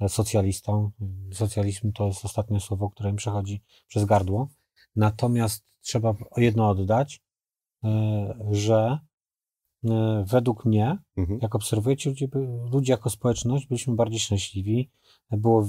[0.08, 0.92] socjalistą.
[1.32, 4.50] Socjalizm to jest ostatnie słowo, które mi przechodzi przez gardło.
[4.96, 7.22] Natomiast trzeba jedno oddać,
[7.84, 9.00] e, że
[9.86, 11.40] e, według mnie, mhm.
[11.42, 12.28] jak obserwujecie ludzie,
[12.72, 14.90] ludzie jako społeczność, byliśmy bardziej szczęśliwi.
[15.32, 15.68] Było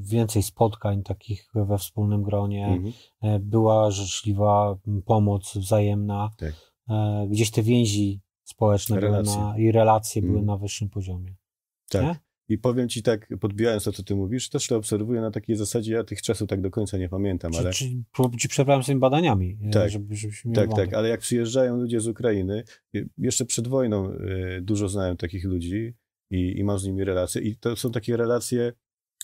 [0.00, 2.92] więcej spotkań takich we wspólnym gronie, mhm.
[3.22, 6.30] E, była życzliwa pomoc wzajemna.
[6.38, 6.70] Tak.
[7.30, 9.40] Gdzieś te więzi społeczne relacje.
[9.40, 10.34] Na, i relacje mhm.
[10.34, 11.34] były na wyższym poziomie.
[11.90, 12.02] Tak.
[12.02, 12.16] Nie?
[12.48, 15.92] I powiem ci tak, podbijając to, co ty mówisz, też to obserwuję na takiej zasadzie,
[15.92, 17.72] ja tych czasów tak do końca nie pamiętam, ale...
[17.72, 17.84] Czy,
[18.38, 20.14] ci przepraszam swoimi badaniami, e, tak, żeby,
[20.54, 22.64] Tak, tak, ale jak przyjeżdżają ludzie z Ukrainy,
[23.18, 25.94] jeszcze przed wojną e, dużo znałem takich ludzi
[26.30, 28.72] i, i mam z nimi relacje i to są takie relacje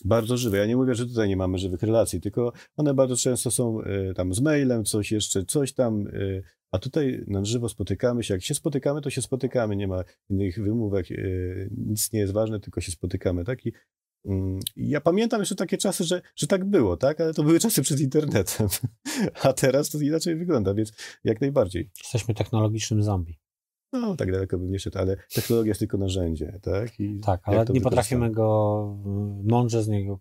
[0.04, 0.58] bardzo żywe.
[0.58, 4.14] Ja nie mówię, że tutaj nie mamy żywych relacji, tylko one bardzo często są y,
[4.14, 8.34] tam z mailem, coś jeszcze, coś tam, y, a tutaj na żywo spotykamy się.
[8.34, 12.60] Jak się spotykamy, to się spotykamy, nie ma innych wymówek, y, nic nie jest ważne,
[12.60, 13.66] tylko się spotykamy, tak?
[13.66, 13.72] I
[14.24, 17.20] mm, ja pamiętam jeszcze takie czasy, że, że tak było, tak?
[17.20, 18.68] Ale to były czasy przed internetem,
[19.42, 20.92] a teraz to inaczej wygląda, więc
[21.24, 21.90] jak najbardziej.
[22.02, 23.38] Jesteśmy technologicznym zombie.
[24.00, 27.00] No, tak daleko bym nie szedł, ale technologia jest tylko narzędzie, tak?
[27.00, 28.98] I tak, ale nie potrafimy go
[29.44, 30.20] mądrze z niego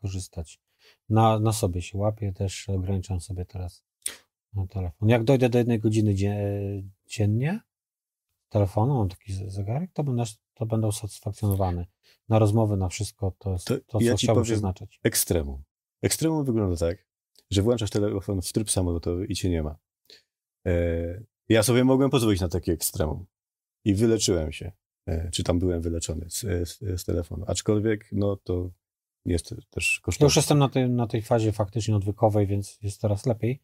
[0.00, 0.60] korzystać.
[1.08, 3.84] Na, na sobie się łapię, też ograniczam sobie teraz
[4.54, 5.08] na telefon.
[5.08, 6.14] Jak dojdę do jednej godziny
[7.06, 7.60] dziennie
[8.48, 11.86] telefonu, mam taki zegarek, to będę, to będę usatysfakcjonowany.
[12.28, 15.00] Na rozmowy, na wszystko, to jest to, to co ja chciałbym przeznaczyć.
[15.02, 15.62] Ekstremum.
[16.02, 17.06] Ekstremum wygląda tak,
[17.50, 19.76] że włączasz telefon w tryb samolotowy i cię nie ma.
[20.66, 23.26] E, ja sobie mogłem pozwolić na takie ekstremum.
[23.84, 24.72] I wyleczyłem się.
[25.06, 27.44] E, czy tam byłem wyleczony z, z, z telefonu.
[27.48, 28.70] Aczkolwiek, no to
[29.24, 30.24] jest też kosztowne.
[30.24, 33.62] Ja już jestem na tej, na tej fazie faktycznie odwykowej, więc jest coraz lepiej.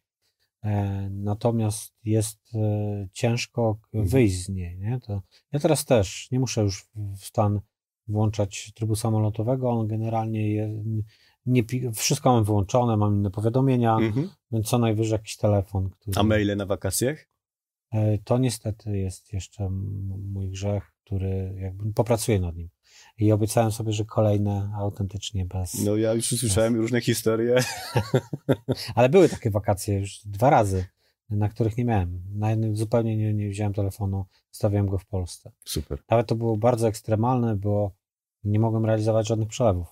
[0.63, 4.09] E, natomiast jest e, ciężko mhm.
[4.09, 4.77] wyjść z niej.
[4.77, 4.99] Nie?
[4.99, 7.61] To ja teraz też nie muszę już w stan
[8.07, 9.69] włączać trybu samolotowego.
[9.69, 10.73] On generalnie jest,
[11.45, 11.63] nie,
[11.93, 14.29] wszystko mam wyłączone, mam inne powiadomienia, mhm.
[14.51, 15.89] więc co najwyżej jakiś telefon.
[15.89, 16.19] Który...
[16.19, 17.27] A maile na wakacjach?
[17.91, 19.69] E, to niestety jest jeszcze
[20.33, 22.69] mój grzech, który jakby popracuję nad nim.
[23.17, 25.85] I obiecałem sobie, że kolejne autentycznie bez.
[25.85, 26.81] No ja już usłyszałem bez...
[26.81, 27.55] różne historie.
[28.95, 30.85] Ale były takie wakacje już dwa razy,
[31.29, 32.23] na których nie miałem.
[32.33, 35.51] Na jednym zupełnie nie, nie wziąłem telefonu, stawiałem go w Polsce.
[35.65, 35.99] Super.
[36.07, 37.91] Ale to było bardzo ekstremalne, bo
[38.43, 39.87] nie mogłem realizować żadnych przelewów,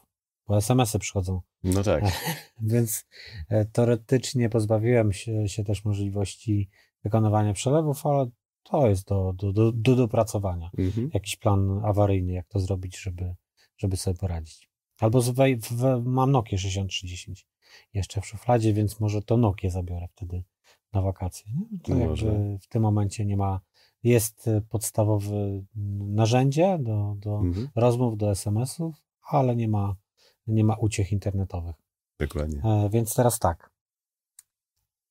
[0.48, 1.42] bo SMS-y przychodzą.
[1.64, 2.04] No tak.
[2.62, 3.06] Więc
[3.50, 6.70] e, teoretycznie pozbawiłem się, się też możliwości
[7.04, 8.30] wykonywania przelewów, ale
[8.64, 10.70] to jest do, do, do, do dopracowania.
[10.78, 11.10] Mhm.
[11.14, 13.36] Jakiś plan awaryjny, jak to zrobić, żeby,
[13.78, 14.70] żeby sobie poradzić.
[15.00, 17.48] Albo z, w, w, mam Nokia 6310
[17.94, 20.44] jeszcze w szufladzie, więc może to Nokia zabiorę wtedy
[20.94, 21.52] na wakacje.
[21.54, 21.80] Nie?
[21.80, 23.60] To jakby w tym momencie nie ma
[24.04, 25.36] jest e, podstawowe
[26.00, 27.68] narzędzie do, do Mhm.
[27.76, 28.96] rozmów, do SMS-ów,
[29.30, 29.96] ale nie ma,
[30.48, 31.76] nie ma uciech internetowych.
[32.20, 32.62] Dokładnie.
[32.64, 33.72] E, Więc teraz tak.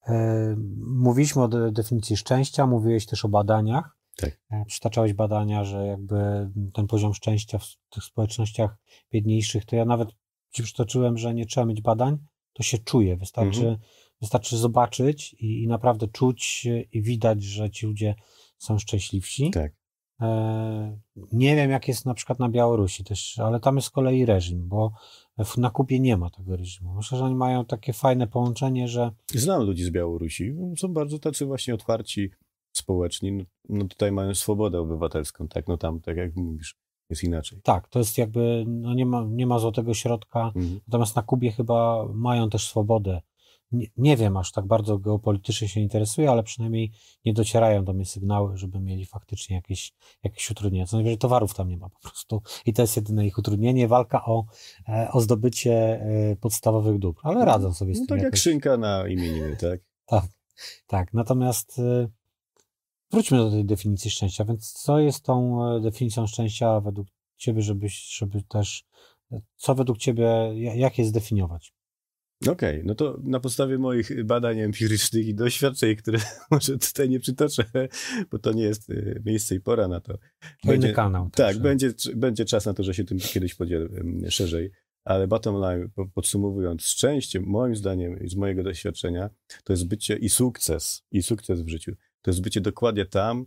[0.06, 0.56] E,
[0.86, 3.96] Mówiliśmy o de- definicji szczęścia, mówiłeś też o badaniach.
[4.16, 4.40] Tak.
[4.50, 8.76] E, Przytaczałeś badania, że jakby ten poziom szczęścia w tych społecznościach
[9.12, 10.08] biedniejszych, to ja nawet
[10.50, 12.18] ci przytoczyłem, że nie trzeba mieć badań,
[12.52, 13.16] to się czuje.
[13.16, 13.76] Wystarczy, Mhm.
[14.20, 18.14] wystarczy zobaczyć i, i naprawdę czuć i widać, że ci ludzie
[18.58, 19.50] są szczęśliwsi.
[19.50, 19.72] Tak.
[20.20, 20.98] E,
[21.32, 24.68] Nie wiem, jak jest na przykład na Białorusi też, ale tam jest z kolei reżim,
[24.68, 24.92] bo
[25.56, 26.94] na Kubie nie ma tego reżimu.
[26.94, 30.54] Myślę, że oni mają takie fajne połączenie, że Znam ludzi z Białorusi.
[30.78, 32.30] Są bardzo tacy właśnie otwarci,
[32.72, 33.32] społeczni.
[33.32, 35.68] No, no tutaj mają swobodę obywatelską, tak?
[35.68, 36.76] No tam, tak jak mówisz,
[37.10, 37.60] jest inaczej.
[37.62, 40.46] tak, to jest jakby, no nie ma, nie ma złotego środka.
[40.46, 40.80] Mhm.
[40.88, 43.20] Natomiast na Kubie chyba mają też swobodę.
[43.72, 46.92] Nie, nie wiem, aż tak bardzo geopolitycznie się interesuję, ale przynajmniej
[47.24, 50.86] nie docierają do mnie sygnały, żeby mieli faktycznie jakieś, jakieś utrudnienia.
[50.86, 52.42] Co najwyżej towarów tam nie ma po prostu.
[52.66, 54.44] I to jest jedyne ich utrudnienie, walka o,
[54.88, 57.20] e, o zdobycie e, podstawowych dóbr.
[57.24, 58.40] Ale radzą sobie z No tym tak jak jakoś.
[58.40, 59.80] szynka na imieniny, tak?
[60.06, 60.24] Tak,
[60.86, 61.14] tak.
[61.14, 62.08] Natomiast y,
[63.10, 64.44] wróćmy do tej definicji szczęścia.
[64.44, 68.84] Więc co jest tą e, definicją szczęścia według Ciebie, żebyś, żeby też,
[69.32, 71.74] e, co według Ciebie, ja- jak je zdefiniować?
[72.46, 76.18] Okej, no to na podstawie moich badań empirycznych i doświadczeń, które
[76.50, 77.64] może tutaj nie przytoczę,
[78.30, 80.18] bo to nie jest y, miejsce i pora na to.
[80.66, 81.30] To inny kanał.
[81.32, 83.88] Tak, będzie, będzie czas na to, że się tym kiedyś podzielę
[84.28, 84.70] szerzej.
[85.04, 89.30] Ale bottom line, po- podsumowując, szczęście, moim zdaniem i z mojego doświadczenia,
[89.64, 91.92] to jest bycie i sukces, i sukces w życiu.
[92.22, 93.46] To jest bycie dokładnie tam,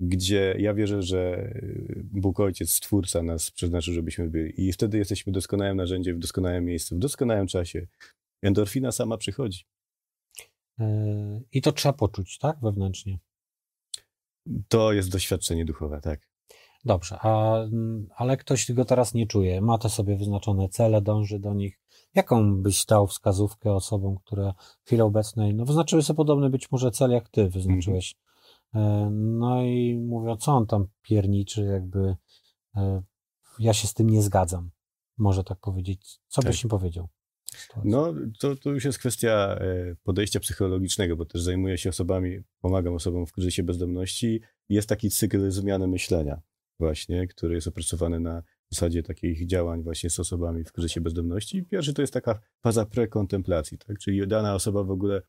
[0.00, 4.68] gdzie ja wierzę, że y, Bóg Ojciec, Stwórca nas przeznaczył, żebyśmy byli.
[4.68, 7.86] I wtedy jesteśmy doskonałym narzędziem, w doskonałym miejscu, w doskonałym czasie.
[8.42, 9.64] Endorfina sama przychodzi.
[10.78, 12.60] E, I to trzeba poczuć, tak?
[12.62, 13.18] Wewnętrznie.
[14.68, 16.30] To jest doświadczenie duchowe, tak.
[16.84, 21.38] Dobrze, a, mm, ale ktoś go teraz nie czuje, ma te sobie wyznaczone cele, dąży
[21.38, 21.80] do nich.
[22.14, 26.90] Jaką byś dał wskazówkę osobom, które w chwili obecnej, no wyznaczyły sobie podobny być może
[26.90, 28.14] cel, jak ty wyznaczyłeś.
[28.74, 32.16] E, No i mówią, co on tam pierniczy, jakby
[32.76, 33.02] e,
[33.58, 34.70] ja się z tym nie zgadzam,
[35.18, 36.20] może tak powiedzieć.
[36.28, 36.64] Co byś Tak.
[36.64, 37.08] im powiedział?
[37.84, 42.94] No, to, to już jest kwestia e, podejścia psychologicznego, bo też zajmuję się osobami, pomagam
[42.94, 44.40] osobom w kryzysie bezdomności.
[44.68, 46.40] Jest taki cykl zmiany myślenia
[46.78, 51.62] właśnie, który jest opracowany na zasadzie takich działań właśnie z osobami w kryzysie bezdomności.
[51.62, 53.98] Pierwszy to jest taka faza prekontemplacji, tak?
[53.98, 55.22] czyli dana osoba w ogóle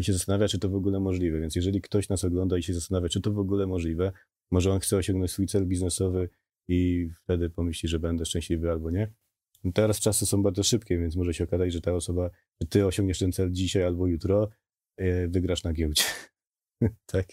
[0.00, 1.40] się zastanawia, czy to w ogóle możliwe.
[1.40, 4.12] Więc jeżeli ktoś nas ogląda i się zastanawia, czy to w ogóle możliwe,
[4.50, 6.28] może on chce osiągnąć swój cel biznesowy
[6.68, 9.12] i wtedy pomyśli, że będę szczęśliwy albo nie.
[9.66, 12.86] No Teraz czasy są bardzo szybkie, więc może się okazać, że ta osoba, że ty
[12.86, 14.48] osiągniesz ten cel dzisiaj albo jutro,
[14.96, 16.02] e, wygrasz na giełdzie.
[17.12, 17.26] tak?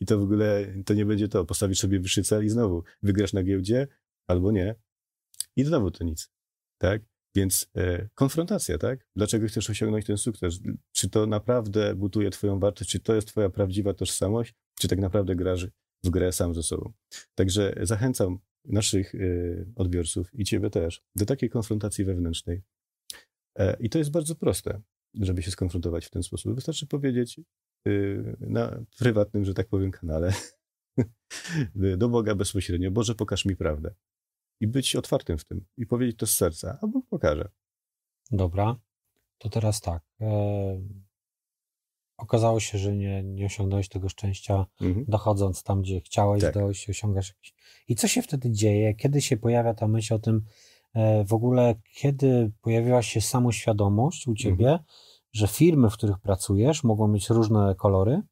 [0.00, 1.44] I to w ogóle, to nie będzie to.
[1.44, 3.88] Postawisz sobie wyższy cel i znowu wygrasz na giełdzie
[4.26, 4.74] albo nie.
[5.56, 6.30] I znowu to nic.
[6.78, 7.02] Tak?
[7.34, 9.06] Więc e, konfrontacja, tak?
[9.16, 10.60] Dlaczego chcesz osiągnąć ten sukces?
[10.92, 12.90] Czy to naprawdę buduje twoją wartość?
[12.90, 14.54] Czy to jest twoja prawdziwa tożsamość?
[14.78, 15.66] Czy tak naprawdę grasz
[16.04, 16.92] w grę sam ze sobą?
[17.34, 22.62] Także zachęcam naszych y, odbiorców i ciebie też do takiej konfrontacji wewnętrznej.
[23.58, 24.80] E, I to jest bardzo proste,
[25.14, 26.54] żeby się skonfrontować w ten sposób.
[26.54, 27.40] Wystarczy powiedzieć
[27.88, 30.32] y, na prywatnym, że tak powiem, kanale
[31.98, 33.94] do Boga bezpośrednio, Boże, pokaż mi prawdę.
[34.60, 35.64] I być otwartym w tym.
[35.76, 37.48] I powiedzieć to z serca, a Bóg pokaże.
[38.30, 38.76] Dobra,
[39.38, 40.02] to teraz tak.
[42.20, 45.04] Okazało się, że nie, nie osiągnąłeś tego szczęścia Mhm.
[45.08, 46.54] dochodząc tam, gdzie chciałeś Tak.
[46.54, 47.54] dojść, osiągasz jakieś.
[47.88, 48.94] I co się wtedy dzieje?
[48.94, 50.44] Kiedy się pojawia ta myśl o tym,
[50.94, 54.84] e, w ogóle, kiedy pojawiła się samoświadomość u ciebie, Mhm.
[55.32, 58.22] że firmy, w których pracujesz, mogą mieć różne kolory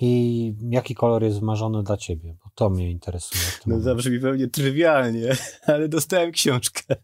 [0.00, 2.36] i jaki kolor jest wymarzony dla ciebie?
[2.44, 3.42] Bo to mnie interesuje.
[3.66, 5.28] No zabrzmi pewnie trywialnie,
[5.66, 6.96] ale dostałem książkę.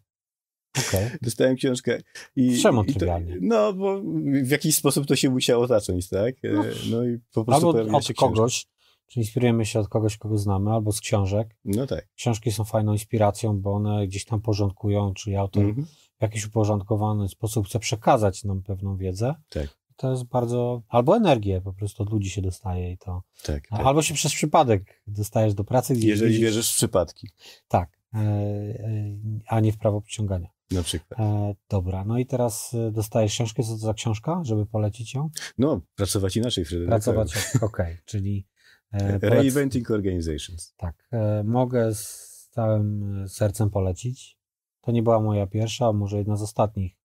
[0.87, 1.09] Okej.
[1.21, 2.01] Dostałem książkę.
[2.35, 3.05] I, Czemu i to?
[3.41, 4.01] No, bo
[4.43, 6.35] w jakiś sposób to się musiało zacząć, tak?
[6.43, 6.63] E, No.
[6.91, 8.65] No i po prostu Albo od kogoś,
[9.07, 11.55] czy inspirujemy się od kogoś, kogo znamy, albo z książek.
[11.65, 12.07] No tak.
[12.15, 15.87] Książki są fajną inspiracją, bo one gdzieś tam porządkują, czyli autor Mhm.
[16.19, 19.35] w jakiś uporządkowany sposób chce przekazać nam pewną wiedzę.
[19.49, 19.77] Tak.
[19.95, 23.21] To jest bardzo, albo energię po prostu od ludzi się dostaje i to.
[23.43, 23.79] Tak, tak.
[23.79, 27.29] Albo się przez przypadek dostajesz do pracy, Jeżeli wierzysz w przypadki,
[27.67, 30.49] Tak, e, e, a nie w prawo przyciągania.
[30.71, 31.19] Na przykład.
[31.19, 35.29] E, dobra, no i teraz e, dostajesz książkę, co to za książka, żeby polecić ją?
[35.57, 36.89] No, pracować inaczej, Fryderyk.
[36.89, 38.47] Pracować, okej, czyli
[38.91, 40.73] e, polec- Reinventing Organizations.
[40.77, 44.37] Tak, e, mogę z całym e, sercem polecić.
[44.81, 46.95] To nie była moja pierwsza, a może jedna z ostatnich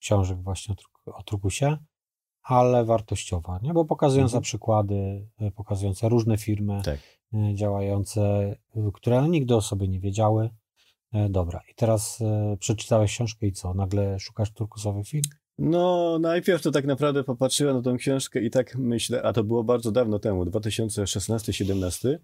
[0.00, 1.76] książek właśnie o, Truk- o Trukusie.
[2.42, 3.72] ale wartościowa, nie?
[3.72, 4.42] bo pokazująca Mhm.
[4.42, 6.98] przykłady, e, pokazujące różne firmy Tak.
[7.54, 8.54] działające,
[8.94, 10.50] które nigdy o sobie nie wiedziały.
[11.12, 13.74] E, Dobra, i teraz e, przeczytałeś książkę i co?
[13.74, 15.22] Nagle szukasz turkusowych film?
[15.58, 19.64] No, najpierw to tak naprawdę popatrzyłem na tą książkę i tak myślę, a to było
[19.64, 22.18] bardzo dawno temu, 2016-17,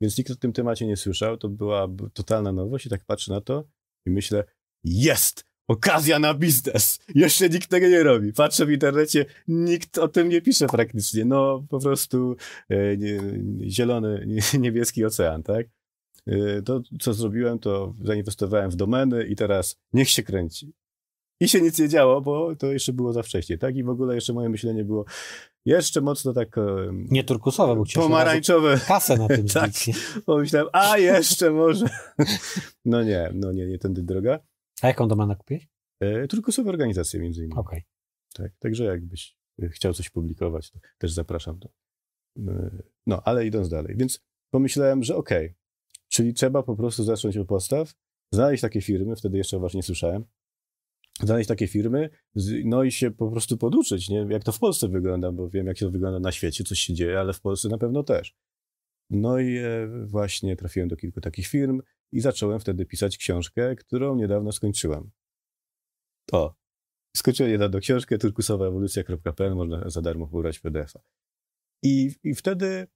[0.00, 3.40] więc nikt o tym temacie nie słyszał, to była totalna nowość i tak patrzę na
[3.40, 3.64] to
[4.06, 4.44] i myślę,
[4.84, 5.44] jest!
[5.68, 6.98] Okazja na biznes!
[7.14, 8.32] Jeszcze nikt tego nie robi.
[8.32, 11.24] Patrzę w internecie, nikt o tym nie pisze praktycznie.
[11.24, 12.36] No, po prostu
[12.68, 13.20] e, nie,
[13.70, 15.66] zielony, nie, niebieski ocean, tak?
[16.26, 20.72] E, to, co zrobiłem, to zainwestowałem w domeny i teraz niech się kręci.
[21.40, 23.76] I się nic nie działo, bo to jeszcze było za wcześnie, tak?
[23.76, 25.04] I w ogóle jeszcze moje myślenie było
[25.66, 28.80] jeszcze mocno tak em, Nie turkusowe, bo pomarańczowe.
[28.86, 29.70] kasę na tym Tak.
[30.26, 31.86] Pomyślałem, a jeszcze może.
[32.84, 34.38] No nie, no nie, nie tędy droga.
[34.82, 35.68] A jaką domenę kupiłeś?
[36.00, 37.60] E, turkusowe organizacje między innymi.
[37.60, 37.82] Okej.
[38.34, 41.58] Tak, także jakbyś e, chciał coś publikować, to też zapraszam.
[42.38, 42.70] E,
[43.06, 43.94] No, ale idąc dalej.
[43.98, 45.54] Więc pomyślałem, że okej,
[46.14, 47.94] czyli trzeba po prostu zacząć od podstaw,
[48.32, 50.24] znaleźć takie firmy, wtedy jeszcze o was nie słyszałem,
[51.20, 52.10] znaleźć takie firmy,
[52.64, 54.26] no i się po prostu poduczyć, nie?
[54.30, 57.20] jak to w Polsce wygląda, bo wiem, jak to wygląda na świecie, coś się dzieje,
[57.20, 58.36] ale w Polsce na pewno też.
[59.10, 64.16] No i e, właśnie trafiłem do kilku takich firm i zacząłem wtedy pisać książkę, którą
[64.16, 65.10] niedawno skończyłem.
[66.32, 66.54] O,
[67.16, 71.00] skończyłem niedawno książkę turkusowaewolucja.pl, można za darmo pobrać PDF-a.
[71.82, 72.86] I, I wtedy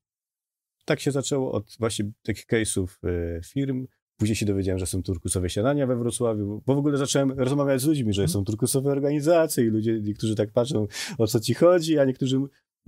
[0.89, 3.87] tak się zaczęło od właśnie takich case'ów e, firm.
[4.17, 7.87] Później się dowiedziałem, że są turkusowe śniadania we Wrocławiu, bo w ogóle zacząłem rozmawiać z
[7.87, 10.87] ludźmi, że są turkusowe organizacje i ludzie, niektórzy tak patrzą,
[11.19, 12.41] o co ci chodzi, a niektórzy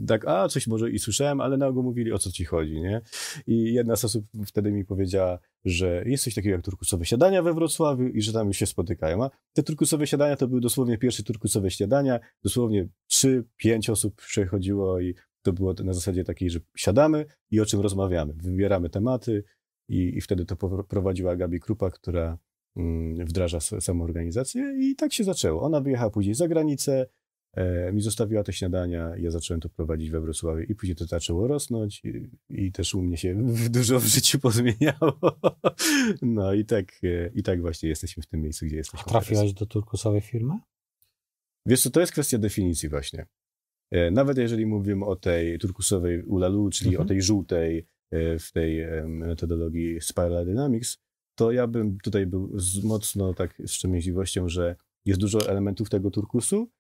[0.07, 3.01] tak, a coś może i słyszałem, ale na ogół mówili, o co ci chodzi, nie?
[3.47, 7.55] I jedna z osób wtedy mi powiedziała, że jest coś takiego jak turkusowe śniadania we
[7.55, 9.25] Wrocławiu i że tam już się spotykają.
[9.25, 15.01] A te turkusowe śniadania to były dosłownie pierwsze turkusowe śniadania, dosłownie trzy, pięć osób przechodziło
[15.01, 18.33] i to było na zasadzie takiej, że siadamy i o czym rozmawiamy.
[18.37, 19.45] Wybieramy tematy
[19.89, 20.57] i, i wtedy to
[20.89, 22.39] prowadziła Gabi Krupa, która
[22.77, 25.63] mm, wdraża s- samą organizację i tak się zaczęło.
[25.63, 27.07] Ona wyjechała później za granicę,
[27.55, 31.47] e, mi zostawiła te śniadania, ja zacząłem to prowadzić we Wrocławiu i później to zaczęło
[31.47, 33.35] rosnąć i, i też u mnie się
[33.71, 35.19] dużo w życiu pozmieniało.
[36.23, 39.27] No i tak, e, i tak właśnie jesteśmy w tym miejscu, gdzie jesteśmy teraz.
[39.27, 40.55] Trafiłeś do turkusowej firmy?
[41.67, 43.27] Wiesz co, to jest kwestia definicji właśnie.
[43.91, 47.07] E, Nawet jeżeli mówimy o tej turkusowej ulalu, czyli Mhm.
[47.07, 50.99] o tej żółtej e, w tej e, metodologii Spiral Dynamics,
[51.35, 56.11] to ja bym tutaj był z, mocno tak z wstrzemięźliwością, że jest dużo elementów tego
[56.11, 56.71] turkusu,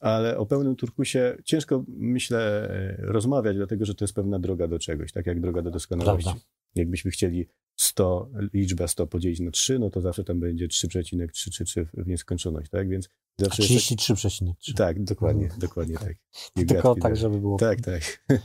[0.00, 2.68] ale o pełnym turkusie ciężko, myślę,
[2.98, 6.24] rozmawiać, dlatego że to jest pewna droga do czegoś, tak jak droga do doskonałości.
[6.24, 6.40] Prawda.
[6.74, 12.06] Jakbyśmy chcieli 100, liczbę 100 podzielić na 3, no to zawsze tam będzie 3,333 w
[12.06, 12.88] nieskończoność, tak?
[12.88, 14.74] Więc zawsze jest 33,3.
[14.76, 15.60] tak, dokładnie, Mhm.
[15.60, 16.14] dokładnie tak.
[16.68, 17.56] Tylko tak, żeby było.
[17.58, 18.24] Tak, tak.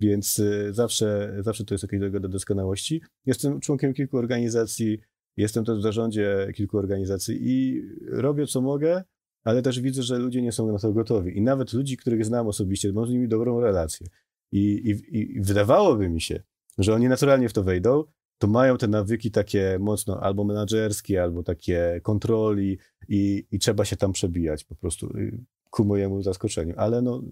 [0.00, 3.00] Więc y, zawsze, zawsze to jest jakaś droga do doskonałości.
[3.26, 4.98] Jestem członkiem kilku organizacji,
[5.36, 9.04] jestem też w zarządzie kilku organizacji i robię co mogę,
[9.44, 11.38] ale też widzę, że ludzie nie są na to gotowi.
[11.38, 14.06] I nawet ludzi, których znam osobiście, mam z nimi dobrą relację.
[14.52, 16.42] I, i, i wydawałoby mi się,
[16.78, 18.04] że oni naturalnie w to wejdą,
[18.38, 23.96] to mają te nawyki takie mocno albo menadżerskie, albo takie kontroli i, i trzeba się
[23.96, 26.74] tam przebijać po prostu y, ku mojemu zaskoczeniu.
[26.76, 27.22] Ale no.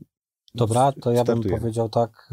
[0.55, 1.61] Dobra, to ja bym startujemy.
[1.61, 2.31] powiedział tak,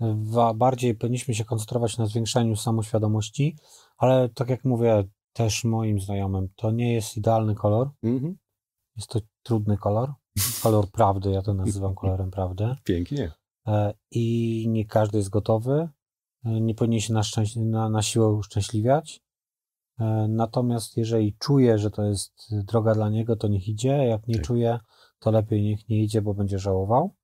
[0.00, 3.56] y, bardziej powinniśmy się koncentrować na zwiększaniu samoświadomości,
[3.96, 8.36] ale tak jak mówię też moim znajomym, to nie jest idealny kolor, Mhm.
[8.96, 10.12] jest to trudny kolor,
[10.62, 13.32] kolor prawdy, ja to nazywam kolorem prawdy Pięknie.
[13.66, 15.88] E, i nie każdy jest gotowy,
[16.44, 17.22] nie powinien się na,
[17.56, 19.22] na, na siłę uszczęśliwiać,
[20.02, 24.34] E, natomiast jeżeli czuje, że to jest droga dla niego, to niech idzie, jak nie
[24.34, 24.44] Tak.
[24.44, 24.78] czuje,
[25.18, 27.14] to lepiej niech nie idzie, bo będzie żałował,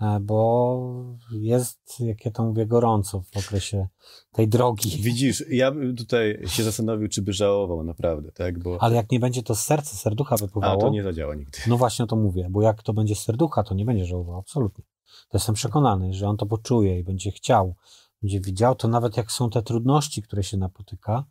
[0.00, 3.88] e, bo jest, jak ja to mówię, gorąco w okresie
[4.32, 5.02] tej drogi.
[5.02, 8.58] Widzisz, ja bym tutaj się zastanowił, czy by żałował naprawdę, tak?
[8.62, 11.58] Bo Ale jak nie będzie to z serca, serducha a, wypływało, to nie zadziała nigdy.
[11.66, 14.38] no właśnie o to mówię, bo jak to będzie z serducha, to nie będzie żałował,
[14.38, 14.84] absolutnie.
[15.28, 17.74] To jestem przekonany, że on to poczuje i będzie chciał,
[18.22, 21.24] będzie widział, to nawet jak są te trudności, które się napotyka,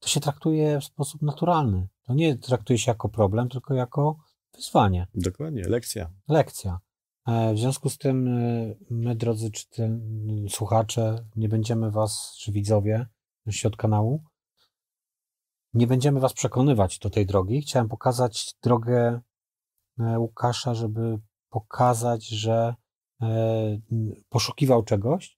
[0.00, 1.88] to się traktuje w sposób naturalny.
[2.02, 4.16] To nie traktuje się jako problem, tylko jako
[4.54, 6.10] wyzwanie, Dokładnie, lekcja.
[6.28, 6.78] lekcja.
[7.26, 10.00] E, W związku z tym e, my, drodzy czytel,
[10.48, 13.06] słuchacze, nie będziemy was, czy widzowie,
[13.50, 14.24] się od kanału,
[15.74, 17.62] nie będziemy was przekonywać do tej drogi.
[17.62, 19.20] Chciałem pokazać drogę
[19.98, 21.18] e, Łukasza, żeby
[21.50, 22.74] pokazać, że
[24.28, 25.37] poszukiwał czegoś.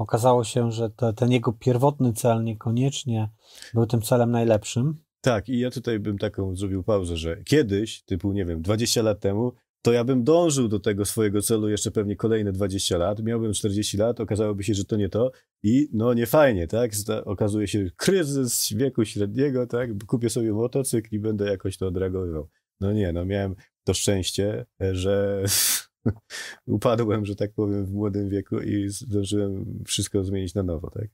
[0.00, 3.30] Okazało się, że te, ten jego pierwotny cel niekoniecznie
[3.74, 4.96] był tym celem najlepszym.
[5.20, 9.20] Tak, i ja tutaj bym taką zrobił pauzę, że kiedyś, typu, nie wiem, 20 lat
[9.20, 13.22] temu, to ja bym dążył do tego swojego celu jeszcze pewnie kolejne 20 lat.
[13.22, 15.30] Miałbym 40 lat, okazałoby się, że to nie to
[15.62, 16.90] i no nie fajnie, tak?
[17.24, 19.90] Okazuje się kryzys wieku średniego, tak?
[20.06, 22.48] Kupię sobie motocykl i będę jakoś to odragowywał.
[22.80, 25.44] No nie, no miałem to szczęście, że
[26.66, 31.08] upadłem, że tak powiem, w młodym wieku i zdążyłem wszystko zmienić na nowo, tak?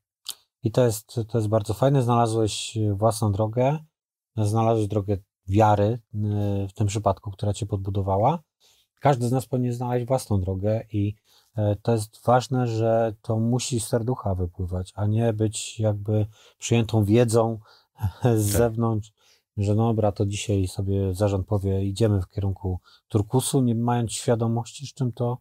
[0.63, 2.03] I to jest, to jest bardzo fajne.
[2.03, 3.79] Znalazłeś własną drogę,
[4.37, 5.17] znalazłeś drogę
[5.49, 5.99] wiary
[6.69, 8.43] w tym przypadku, która cię podbudowała.
[9.01, 11.15] Każdy z nas powinien znaleźć własną drogę i
[11.57, 16.27] e, to jest ważne, że to musi z serducha wypływać, a nie być jakby
[16.59, 17.59] przyjętą wiedzą
[18.23, 18.39] z tak.
[18.39, 19.13] zewnątrz,
[19.57, 24.87] że no dobra, to dzisiaj sobie zarząd powie, idziemy w kierunku turkusu, nie mając świadomości,
[24.87, 25.39] z czym to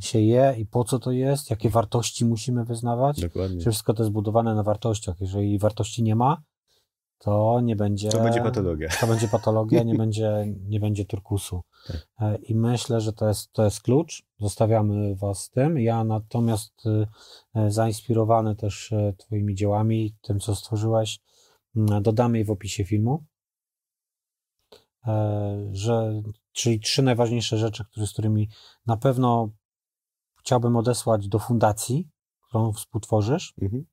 [0.00, 3.20] się je i po co to jest, jakie wartości musimy wyznawać.
[3.20, 3.60] Dokładnie.
[3.60, 5.20] Wszystko to jest budowane na wartościach.
[5.20, 6.42] Jeżeli wartości nie ma,
[7.18, 8.08] to nie będzie.
[8.08, 8.88] To będzie patologia.
[9.00, 11.62] To będzie patologia, nie będzie, nie będzie turkusu.
[11.86, 12.08] Tak.
[12.20, 14.22] E, I myślę, że to jest, to jest klucz.
[14.40, 15.78] Zostawiamy Was z tym.
[15.78, 16.72] Ja natomiast
[17.54, 21.20] e, zainspirowany też e, Twoimi dziełami, tym, co stworzyłeś,
[22.00, 23.24] dodamy je w opisie filmu.
[25.72, 26.22] Że,
[26.52, 28.48] czyli trzy najważniejsze rzeczy, które, z którymi
[28.86, 29.50] na pewno
[30.38, 32.08] chciałbym odesłać do fundacji,
[32.48, 33.54] którą współtworzysz.
[33.62, 33.84] Mhm.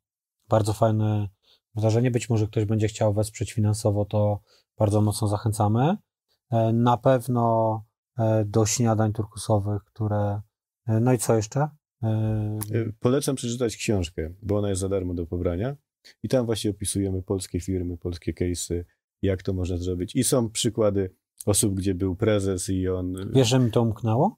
[0.50, 1.28] Bardzo fajne
[1.76, 2.12] wydarzenie.
[2.12, 4.40] Być może ktoś będzie chciał wesprzeć finansowo, to
[4.78, 5.98] bardzo mocno zachęcamy.
[6.52, 7.86] E, na pewno
[8.18, 10.42] e, do śniadań turkusowych, które.
[10.88, 11.70] E, no i co jeszcze?
[13.00, 15.76] Polecam przeczytać książkę, bo ona jest za darmo do pobrania.
[16.24, 18.84] I tam właśnie opisujemy polskie firmy, polskie case'y,
[19.22, 20.16] jak to można zrobić.
[20.16, 21.16] I są przykłady
[21.46, 23.32] osób, gdzie był prezes i on.
[23.34, 24.38] Wiesz, że mi to umknęło?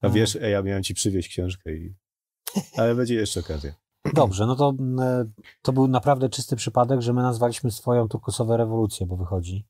[0.00, 1.94] A wiesz, ja miałem ci przywieźć książkę i.
[2.76, 3.74] Ale będzie jeszcze okazja.
[4.14, 5.24] Dobrze, no to, e,
[5.62, 9.66] to był naprawdę czysty przypadek, że my nazwaliśmy swoją turkusową rewolucję, bo wychodzi.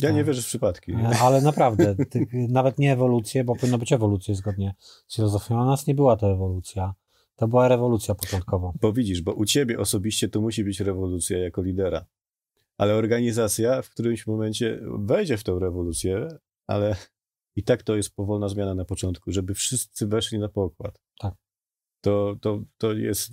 [0.00, 0.96] Ja nie wierzę w przypadki.
[0.96, 1.08] Nie?
[1.08, 4.74] Ale naprawdę, ty, nawet nie ewolucję, bo powinno być ewolucja zgodnie
[5.06, 5.60] z filozofią.
[5.60, 6.94] A nas nie była to ewolucja.
[7.36, 8.72] To była rewolucja początkowo.
[8.80, 12.06] Bo widzisz, bo u ciebie osobiście to musi być rewolucja jako lidera.
[12.80, 16.28] Ale organizacja w którymś momencie wejdzie w tą rewolucję,
[16.66, 16.96] ale
[17.56, 21.00] i tak to jest powolna zmiana na początku, żeby wszyscy weszli na pokład.
[21.18, 21.34] Tak.
[22.00, 23.32] To, to, to jest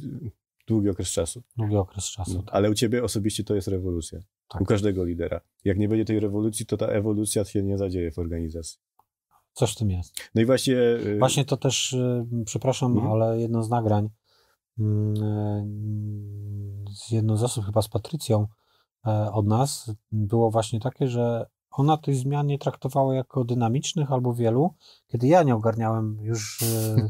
[0.68, 1.44] długi okres czasu.
[1.58, 2.34] Długi okres czasu.
[2.34, 2.56] No, tak.
[2.56, 4.20] Ale u ciebie osobiście to jest rewolucja.
[4.48, 4.62] Tak.
[4.62, 5.42] U każdego lidera.
[5.64, 8.80] Jak nie będzie tej rewolucji, to ta ewolucja się nie zadzieje w organizacji.
[9.54, 10.16] Coś w tym jest.
[10.36, 10.76] No i właśnie.
[10.76, 13.12] Y, właśnie to też, y, przepraszam, mhm.
[13.12, 14.10] ale jedno z nagrań,
[14.80, 15.16] mm,
[16.88, 18.48] y, z jedną z osób, chyba z Patrycją
[19.34, 21.46] od nas, było właśnie takie, że
[21.78, 24.74] ona tych zmian nie traktowała jako dynamicznych albo wielu,
[25.08, 27.10] kiedy ja nie ogarniałem już e,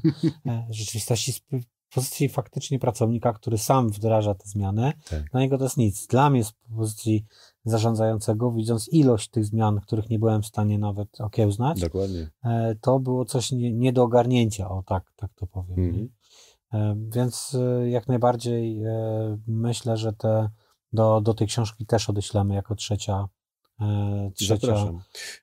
[0.51, 1.41] e, rzeczywistości z
[1.93, 4.93] pozycji faktycznie pracownika, który sam wdraża te zmiany.
[5.09, 5.23] Tak.
[5.31, 6.07] Dla niego to jest nic.
[6.07, 7.25] Dla mnie z pozycji
[7.65, 12.29] zarządzającego, widząc ilość tych zmian, których nie byłem w stanie nawet okiełznać, Dokładnie.
[12.43, 15.79] E, to było coś nie, nie do ogarnięcia, o tak, tak to powiem.
[15.79, 16.09] Mhm.
[17.09, 18.81] Więc jak najbardziej
[19.47, 20.49] myślę, że te,
[20.97, 23.27] do, do tej książki też odeślemy jako trzecia
[23.81, 24.93] E, trzecia...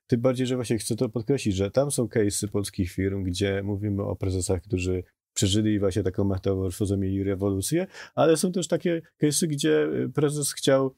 [0.06, 4.02] Tym bardziej, że właśnie chcę to podkreślić, że tam są case'y polskich firm, gdzie mówimy
[4.02, 5.02] o prezesach, którzy
[5.34, 10.94] przeżyli właśnie taką metamorfozę, mieli rewolucję, ale są też takie case'y, gdzie prezes chciał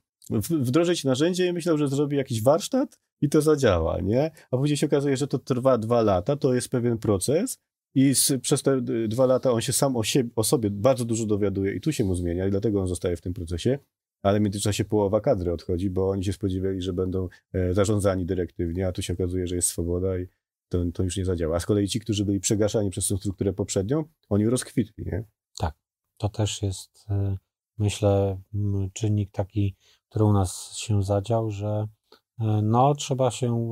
[0.50, 4.30] wdrożyć narzędzie i myślał, że zrobi jakiś warsztat i to zadziała, nie?
[4.50, 7.59] A później się okazuje, że to trwa dwa lata, to jest pewien proces
[7.94, 11.26] i z, przez te dwa lata on się sam o, siebie, o sobie bardzo dużo
[11.26, 13.78] dowiaduje i tu się mu zmienia i dlatego on zostaje w tym procesie
[14.26, 18.86] ale w międzyczasie połowa kadry odchodzi, bo oni się spodziewali, że będą e, zarządzani dyrektywnie,
[18.86, 20.26] a tu się okazuje, że jest swoboda i
[20.68, 21.56] to, to już nie zadziała.
[21.56, 25.24] A z kolei ci, którzy byli przegaszani przez tę strukturę poprzednią, oni rozkwitli, nie?
[25.58, 25.74] Tak,
[26.16, 27.36] to też jest, e,
[27.78, 28.40] myślę,
[28.92, 29.76] czynnik taki,
[30.08, 31.88] który u nas się zadział, że
[32.40, 33.66] e, no, trzeba się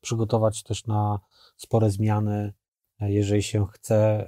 [0.00, 1.20] przygotować też na
[1.56, 2.52] spore zmiany,
[3.00, 4.26] jeżeli się chce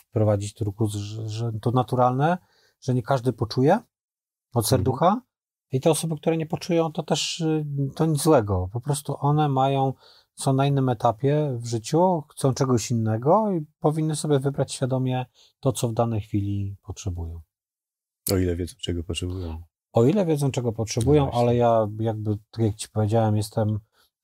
[0.00, 2.38] wprowadzić turkus, że, że to naturalne,
[2.80, 3.78] że nie każdy poczuje,
[4.56, 4.68] od mhm.
[4.70, 5.06] serducha.
[5.06, 5.22] Mhm.
[5.72, 8.68] I te osoby, które nie poczują, to też y, to nic złego.
[8.72, 9.92] Po prostu one mają,
[10.34, 15.26] są na innym etapie w życiu, chcą czegoś innego i powinny sobie wybrać świadomie
[15.60, 17.40] to, co w danej chwili potrzebują.
[18.32, 19.62] O ile wiedzą, czego potrzebują.
[19.92, 23.78] O ile wiedzą, czego potrzebują, no ale ja jakby, tak jak ci powiedziałem, jestem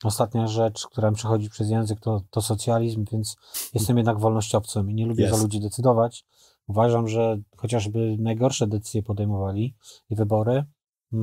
[0.04, 3.36] ostatnia rzecz, która mi przechodzi przez język, to, to socjalizm, więc
[3.74, 5.30] jestem jednak wolnościowcem i nie lubię yes.
[5.30, 6.24] za ludzi decydować.
[6.72, 9.74] Uważam, że chociażby najgorsze decyzje podejmowali
[10.10, 10.64] i wybory,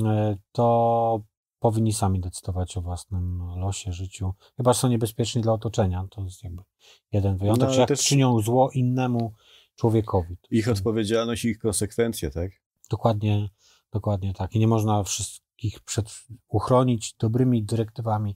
[0.04, 1.20] e, to
[1.58, 4.32] powinni sami decydować o własnym losie, życiu.
[4.56, 6.06] Chyba są niebezpieczni dla otoczenia.
[6.10, 6.62] To jest jakby
[7.12, 8.04] jeden wyjątek, no, że jak też...
[8.04, 9.32] czynią zło innemu
[9.76, 10.36] człowiekowi.
[10.50, 12.50] Ich odpowiedzialność i ich konsekwencje, tak?
[12.90, 13.48] Dokładnie,
[13.92, 14.54] dokładnie tak.
[14.54, 16.12] I nie można wszystkich przed,
[16.48, 18.34] uchronić dobrymi dyrektywami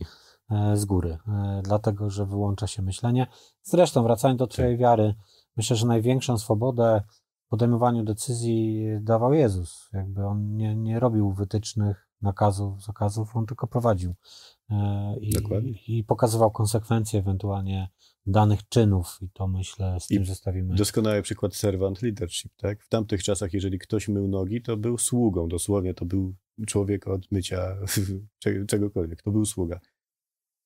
[0.51, 3.27] e, z góry, e, dlatego że wyłącza się myślenie.
[3.63, 5.15] Zresztą, wracając do Twojej wiary,
[5.57, 7.03] myślę, że największą swobodę
[7.47, 9.89] w podejmowaniu decyzji dawał Jezus.
[9.93, 14.15] Jakby on nie, nie robił wytycznych, nakazów, zakazów, on tylko prowadził
[14.71, 17.89] e, i, i pokazywał konsekwencje ewentualnie
[18.27, 20.75] danych czynów i to myślę z tym I zestawimy.
[20.75, 22.83] Doskonały przykład servant leadership, tak?
[22.83, 26.35] W tamtych czasach, jeżeli ktoś mył nogi, to był sługą, dosłownie to był
[26.67, 27.77] człowiek od mycia
[28.69, 29.81] czegokolwiek, to był sługa.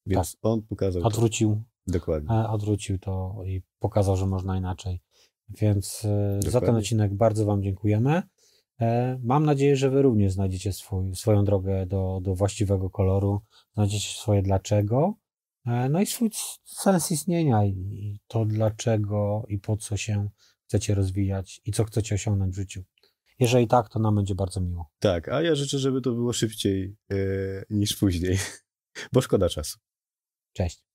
[0.09, 0.39] Więc tak.
[0.43, 1.03] on pokazał.
[1.03, 1.51] Odwrócił.
[1.51, 1.93] To.
[1.93, 2.31] Dokładnie.
[2.31, 5.01] E, odwrócił to i pokazał, że można inaczej.
[5.49, 6.51] Więc Dokładnie.
[6.51, 8.23] za ten odcinek bardzo Wam dziękujemy.
[8.81, 13.41] E, mam nadzieję, że Wy również znajdziecie swój, swoją drogę do, do właściwego koloru,
[13.75, 15.15] znajdziecie swoje dlaczego,
[15.67, 16.31] e, no i swój
[16.65, 20.29] sens istnienia i to dlaczego i po co się
[20.67, 22.83] chcecie rozwijać i co chcecie osiągnąć w życiu.
[23.39, 24.91] Jeżeli tak, to nam będzie bardzo miło.
[24.99, 28.39] Tak, a ja życzę, żeby to było szybciej yy, niż później,
[29.13, 29.79] bo szkoda czasu.
[30.59, 30.88] Cześć.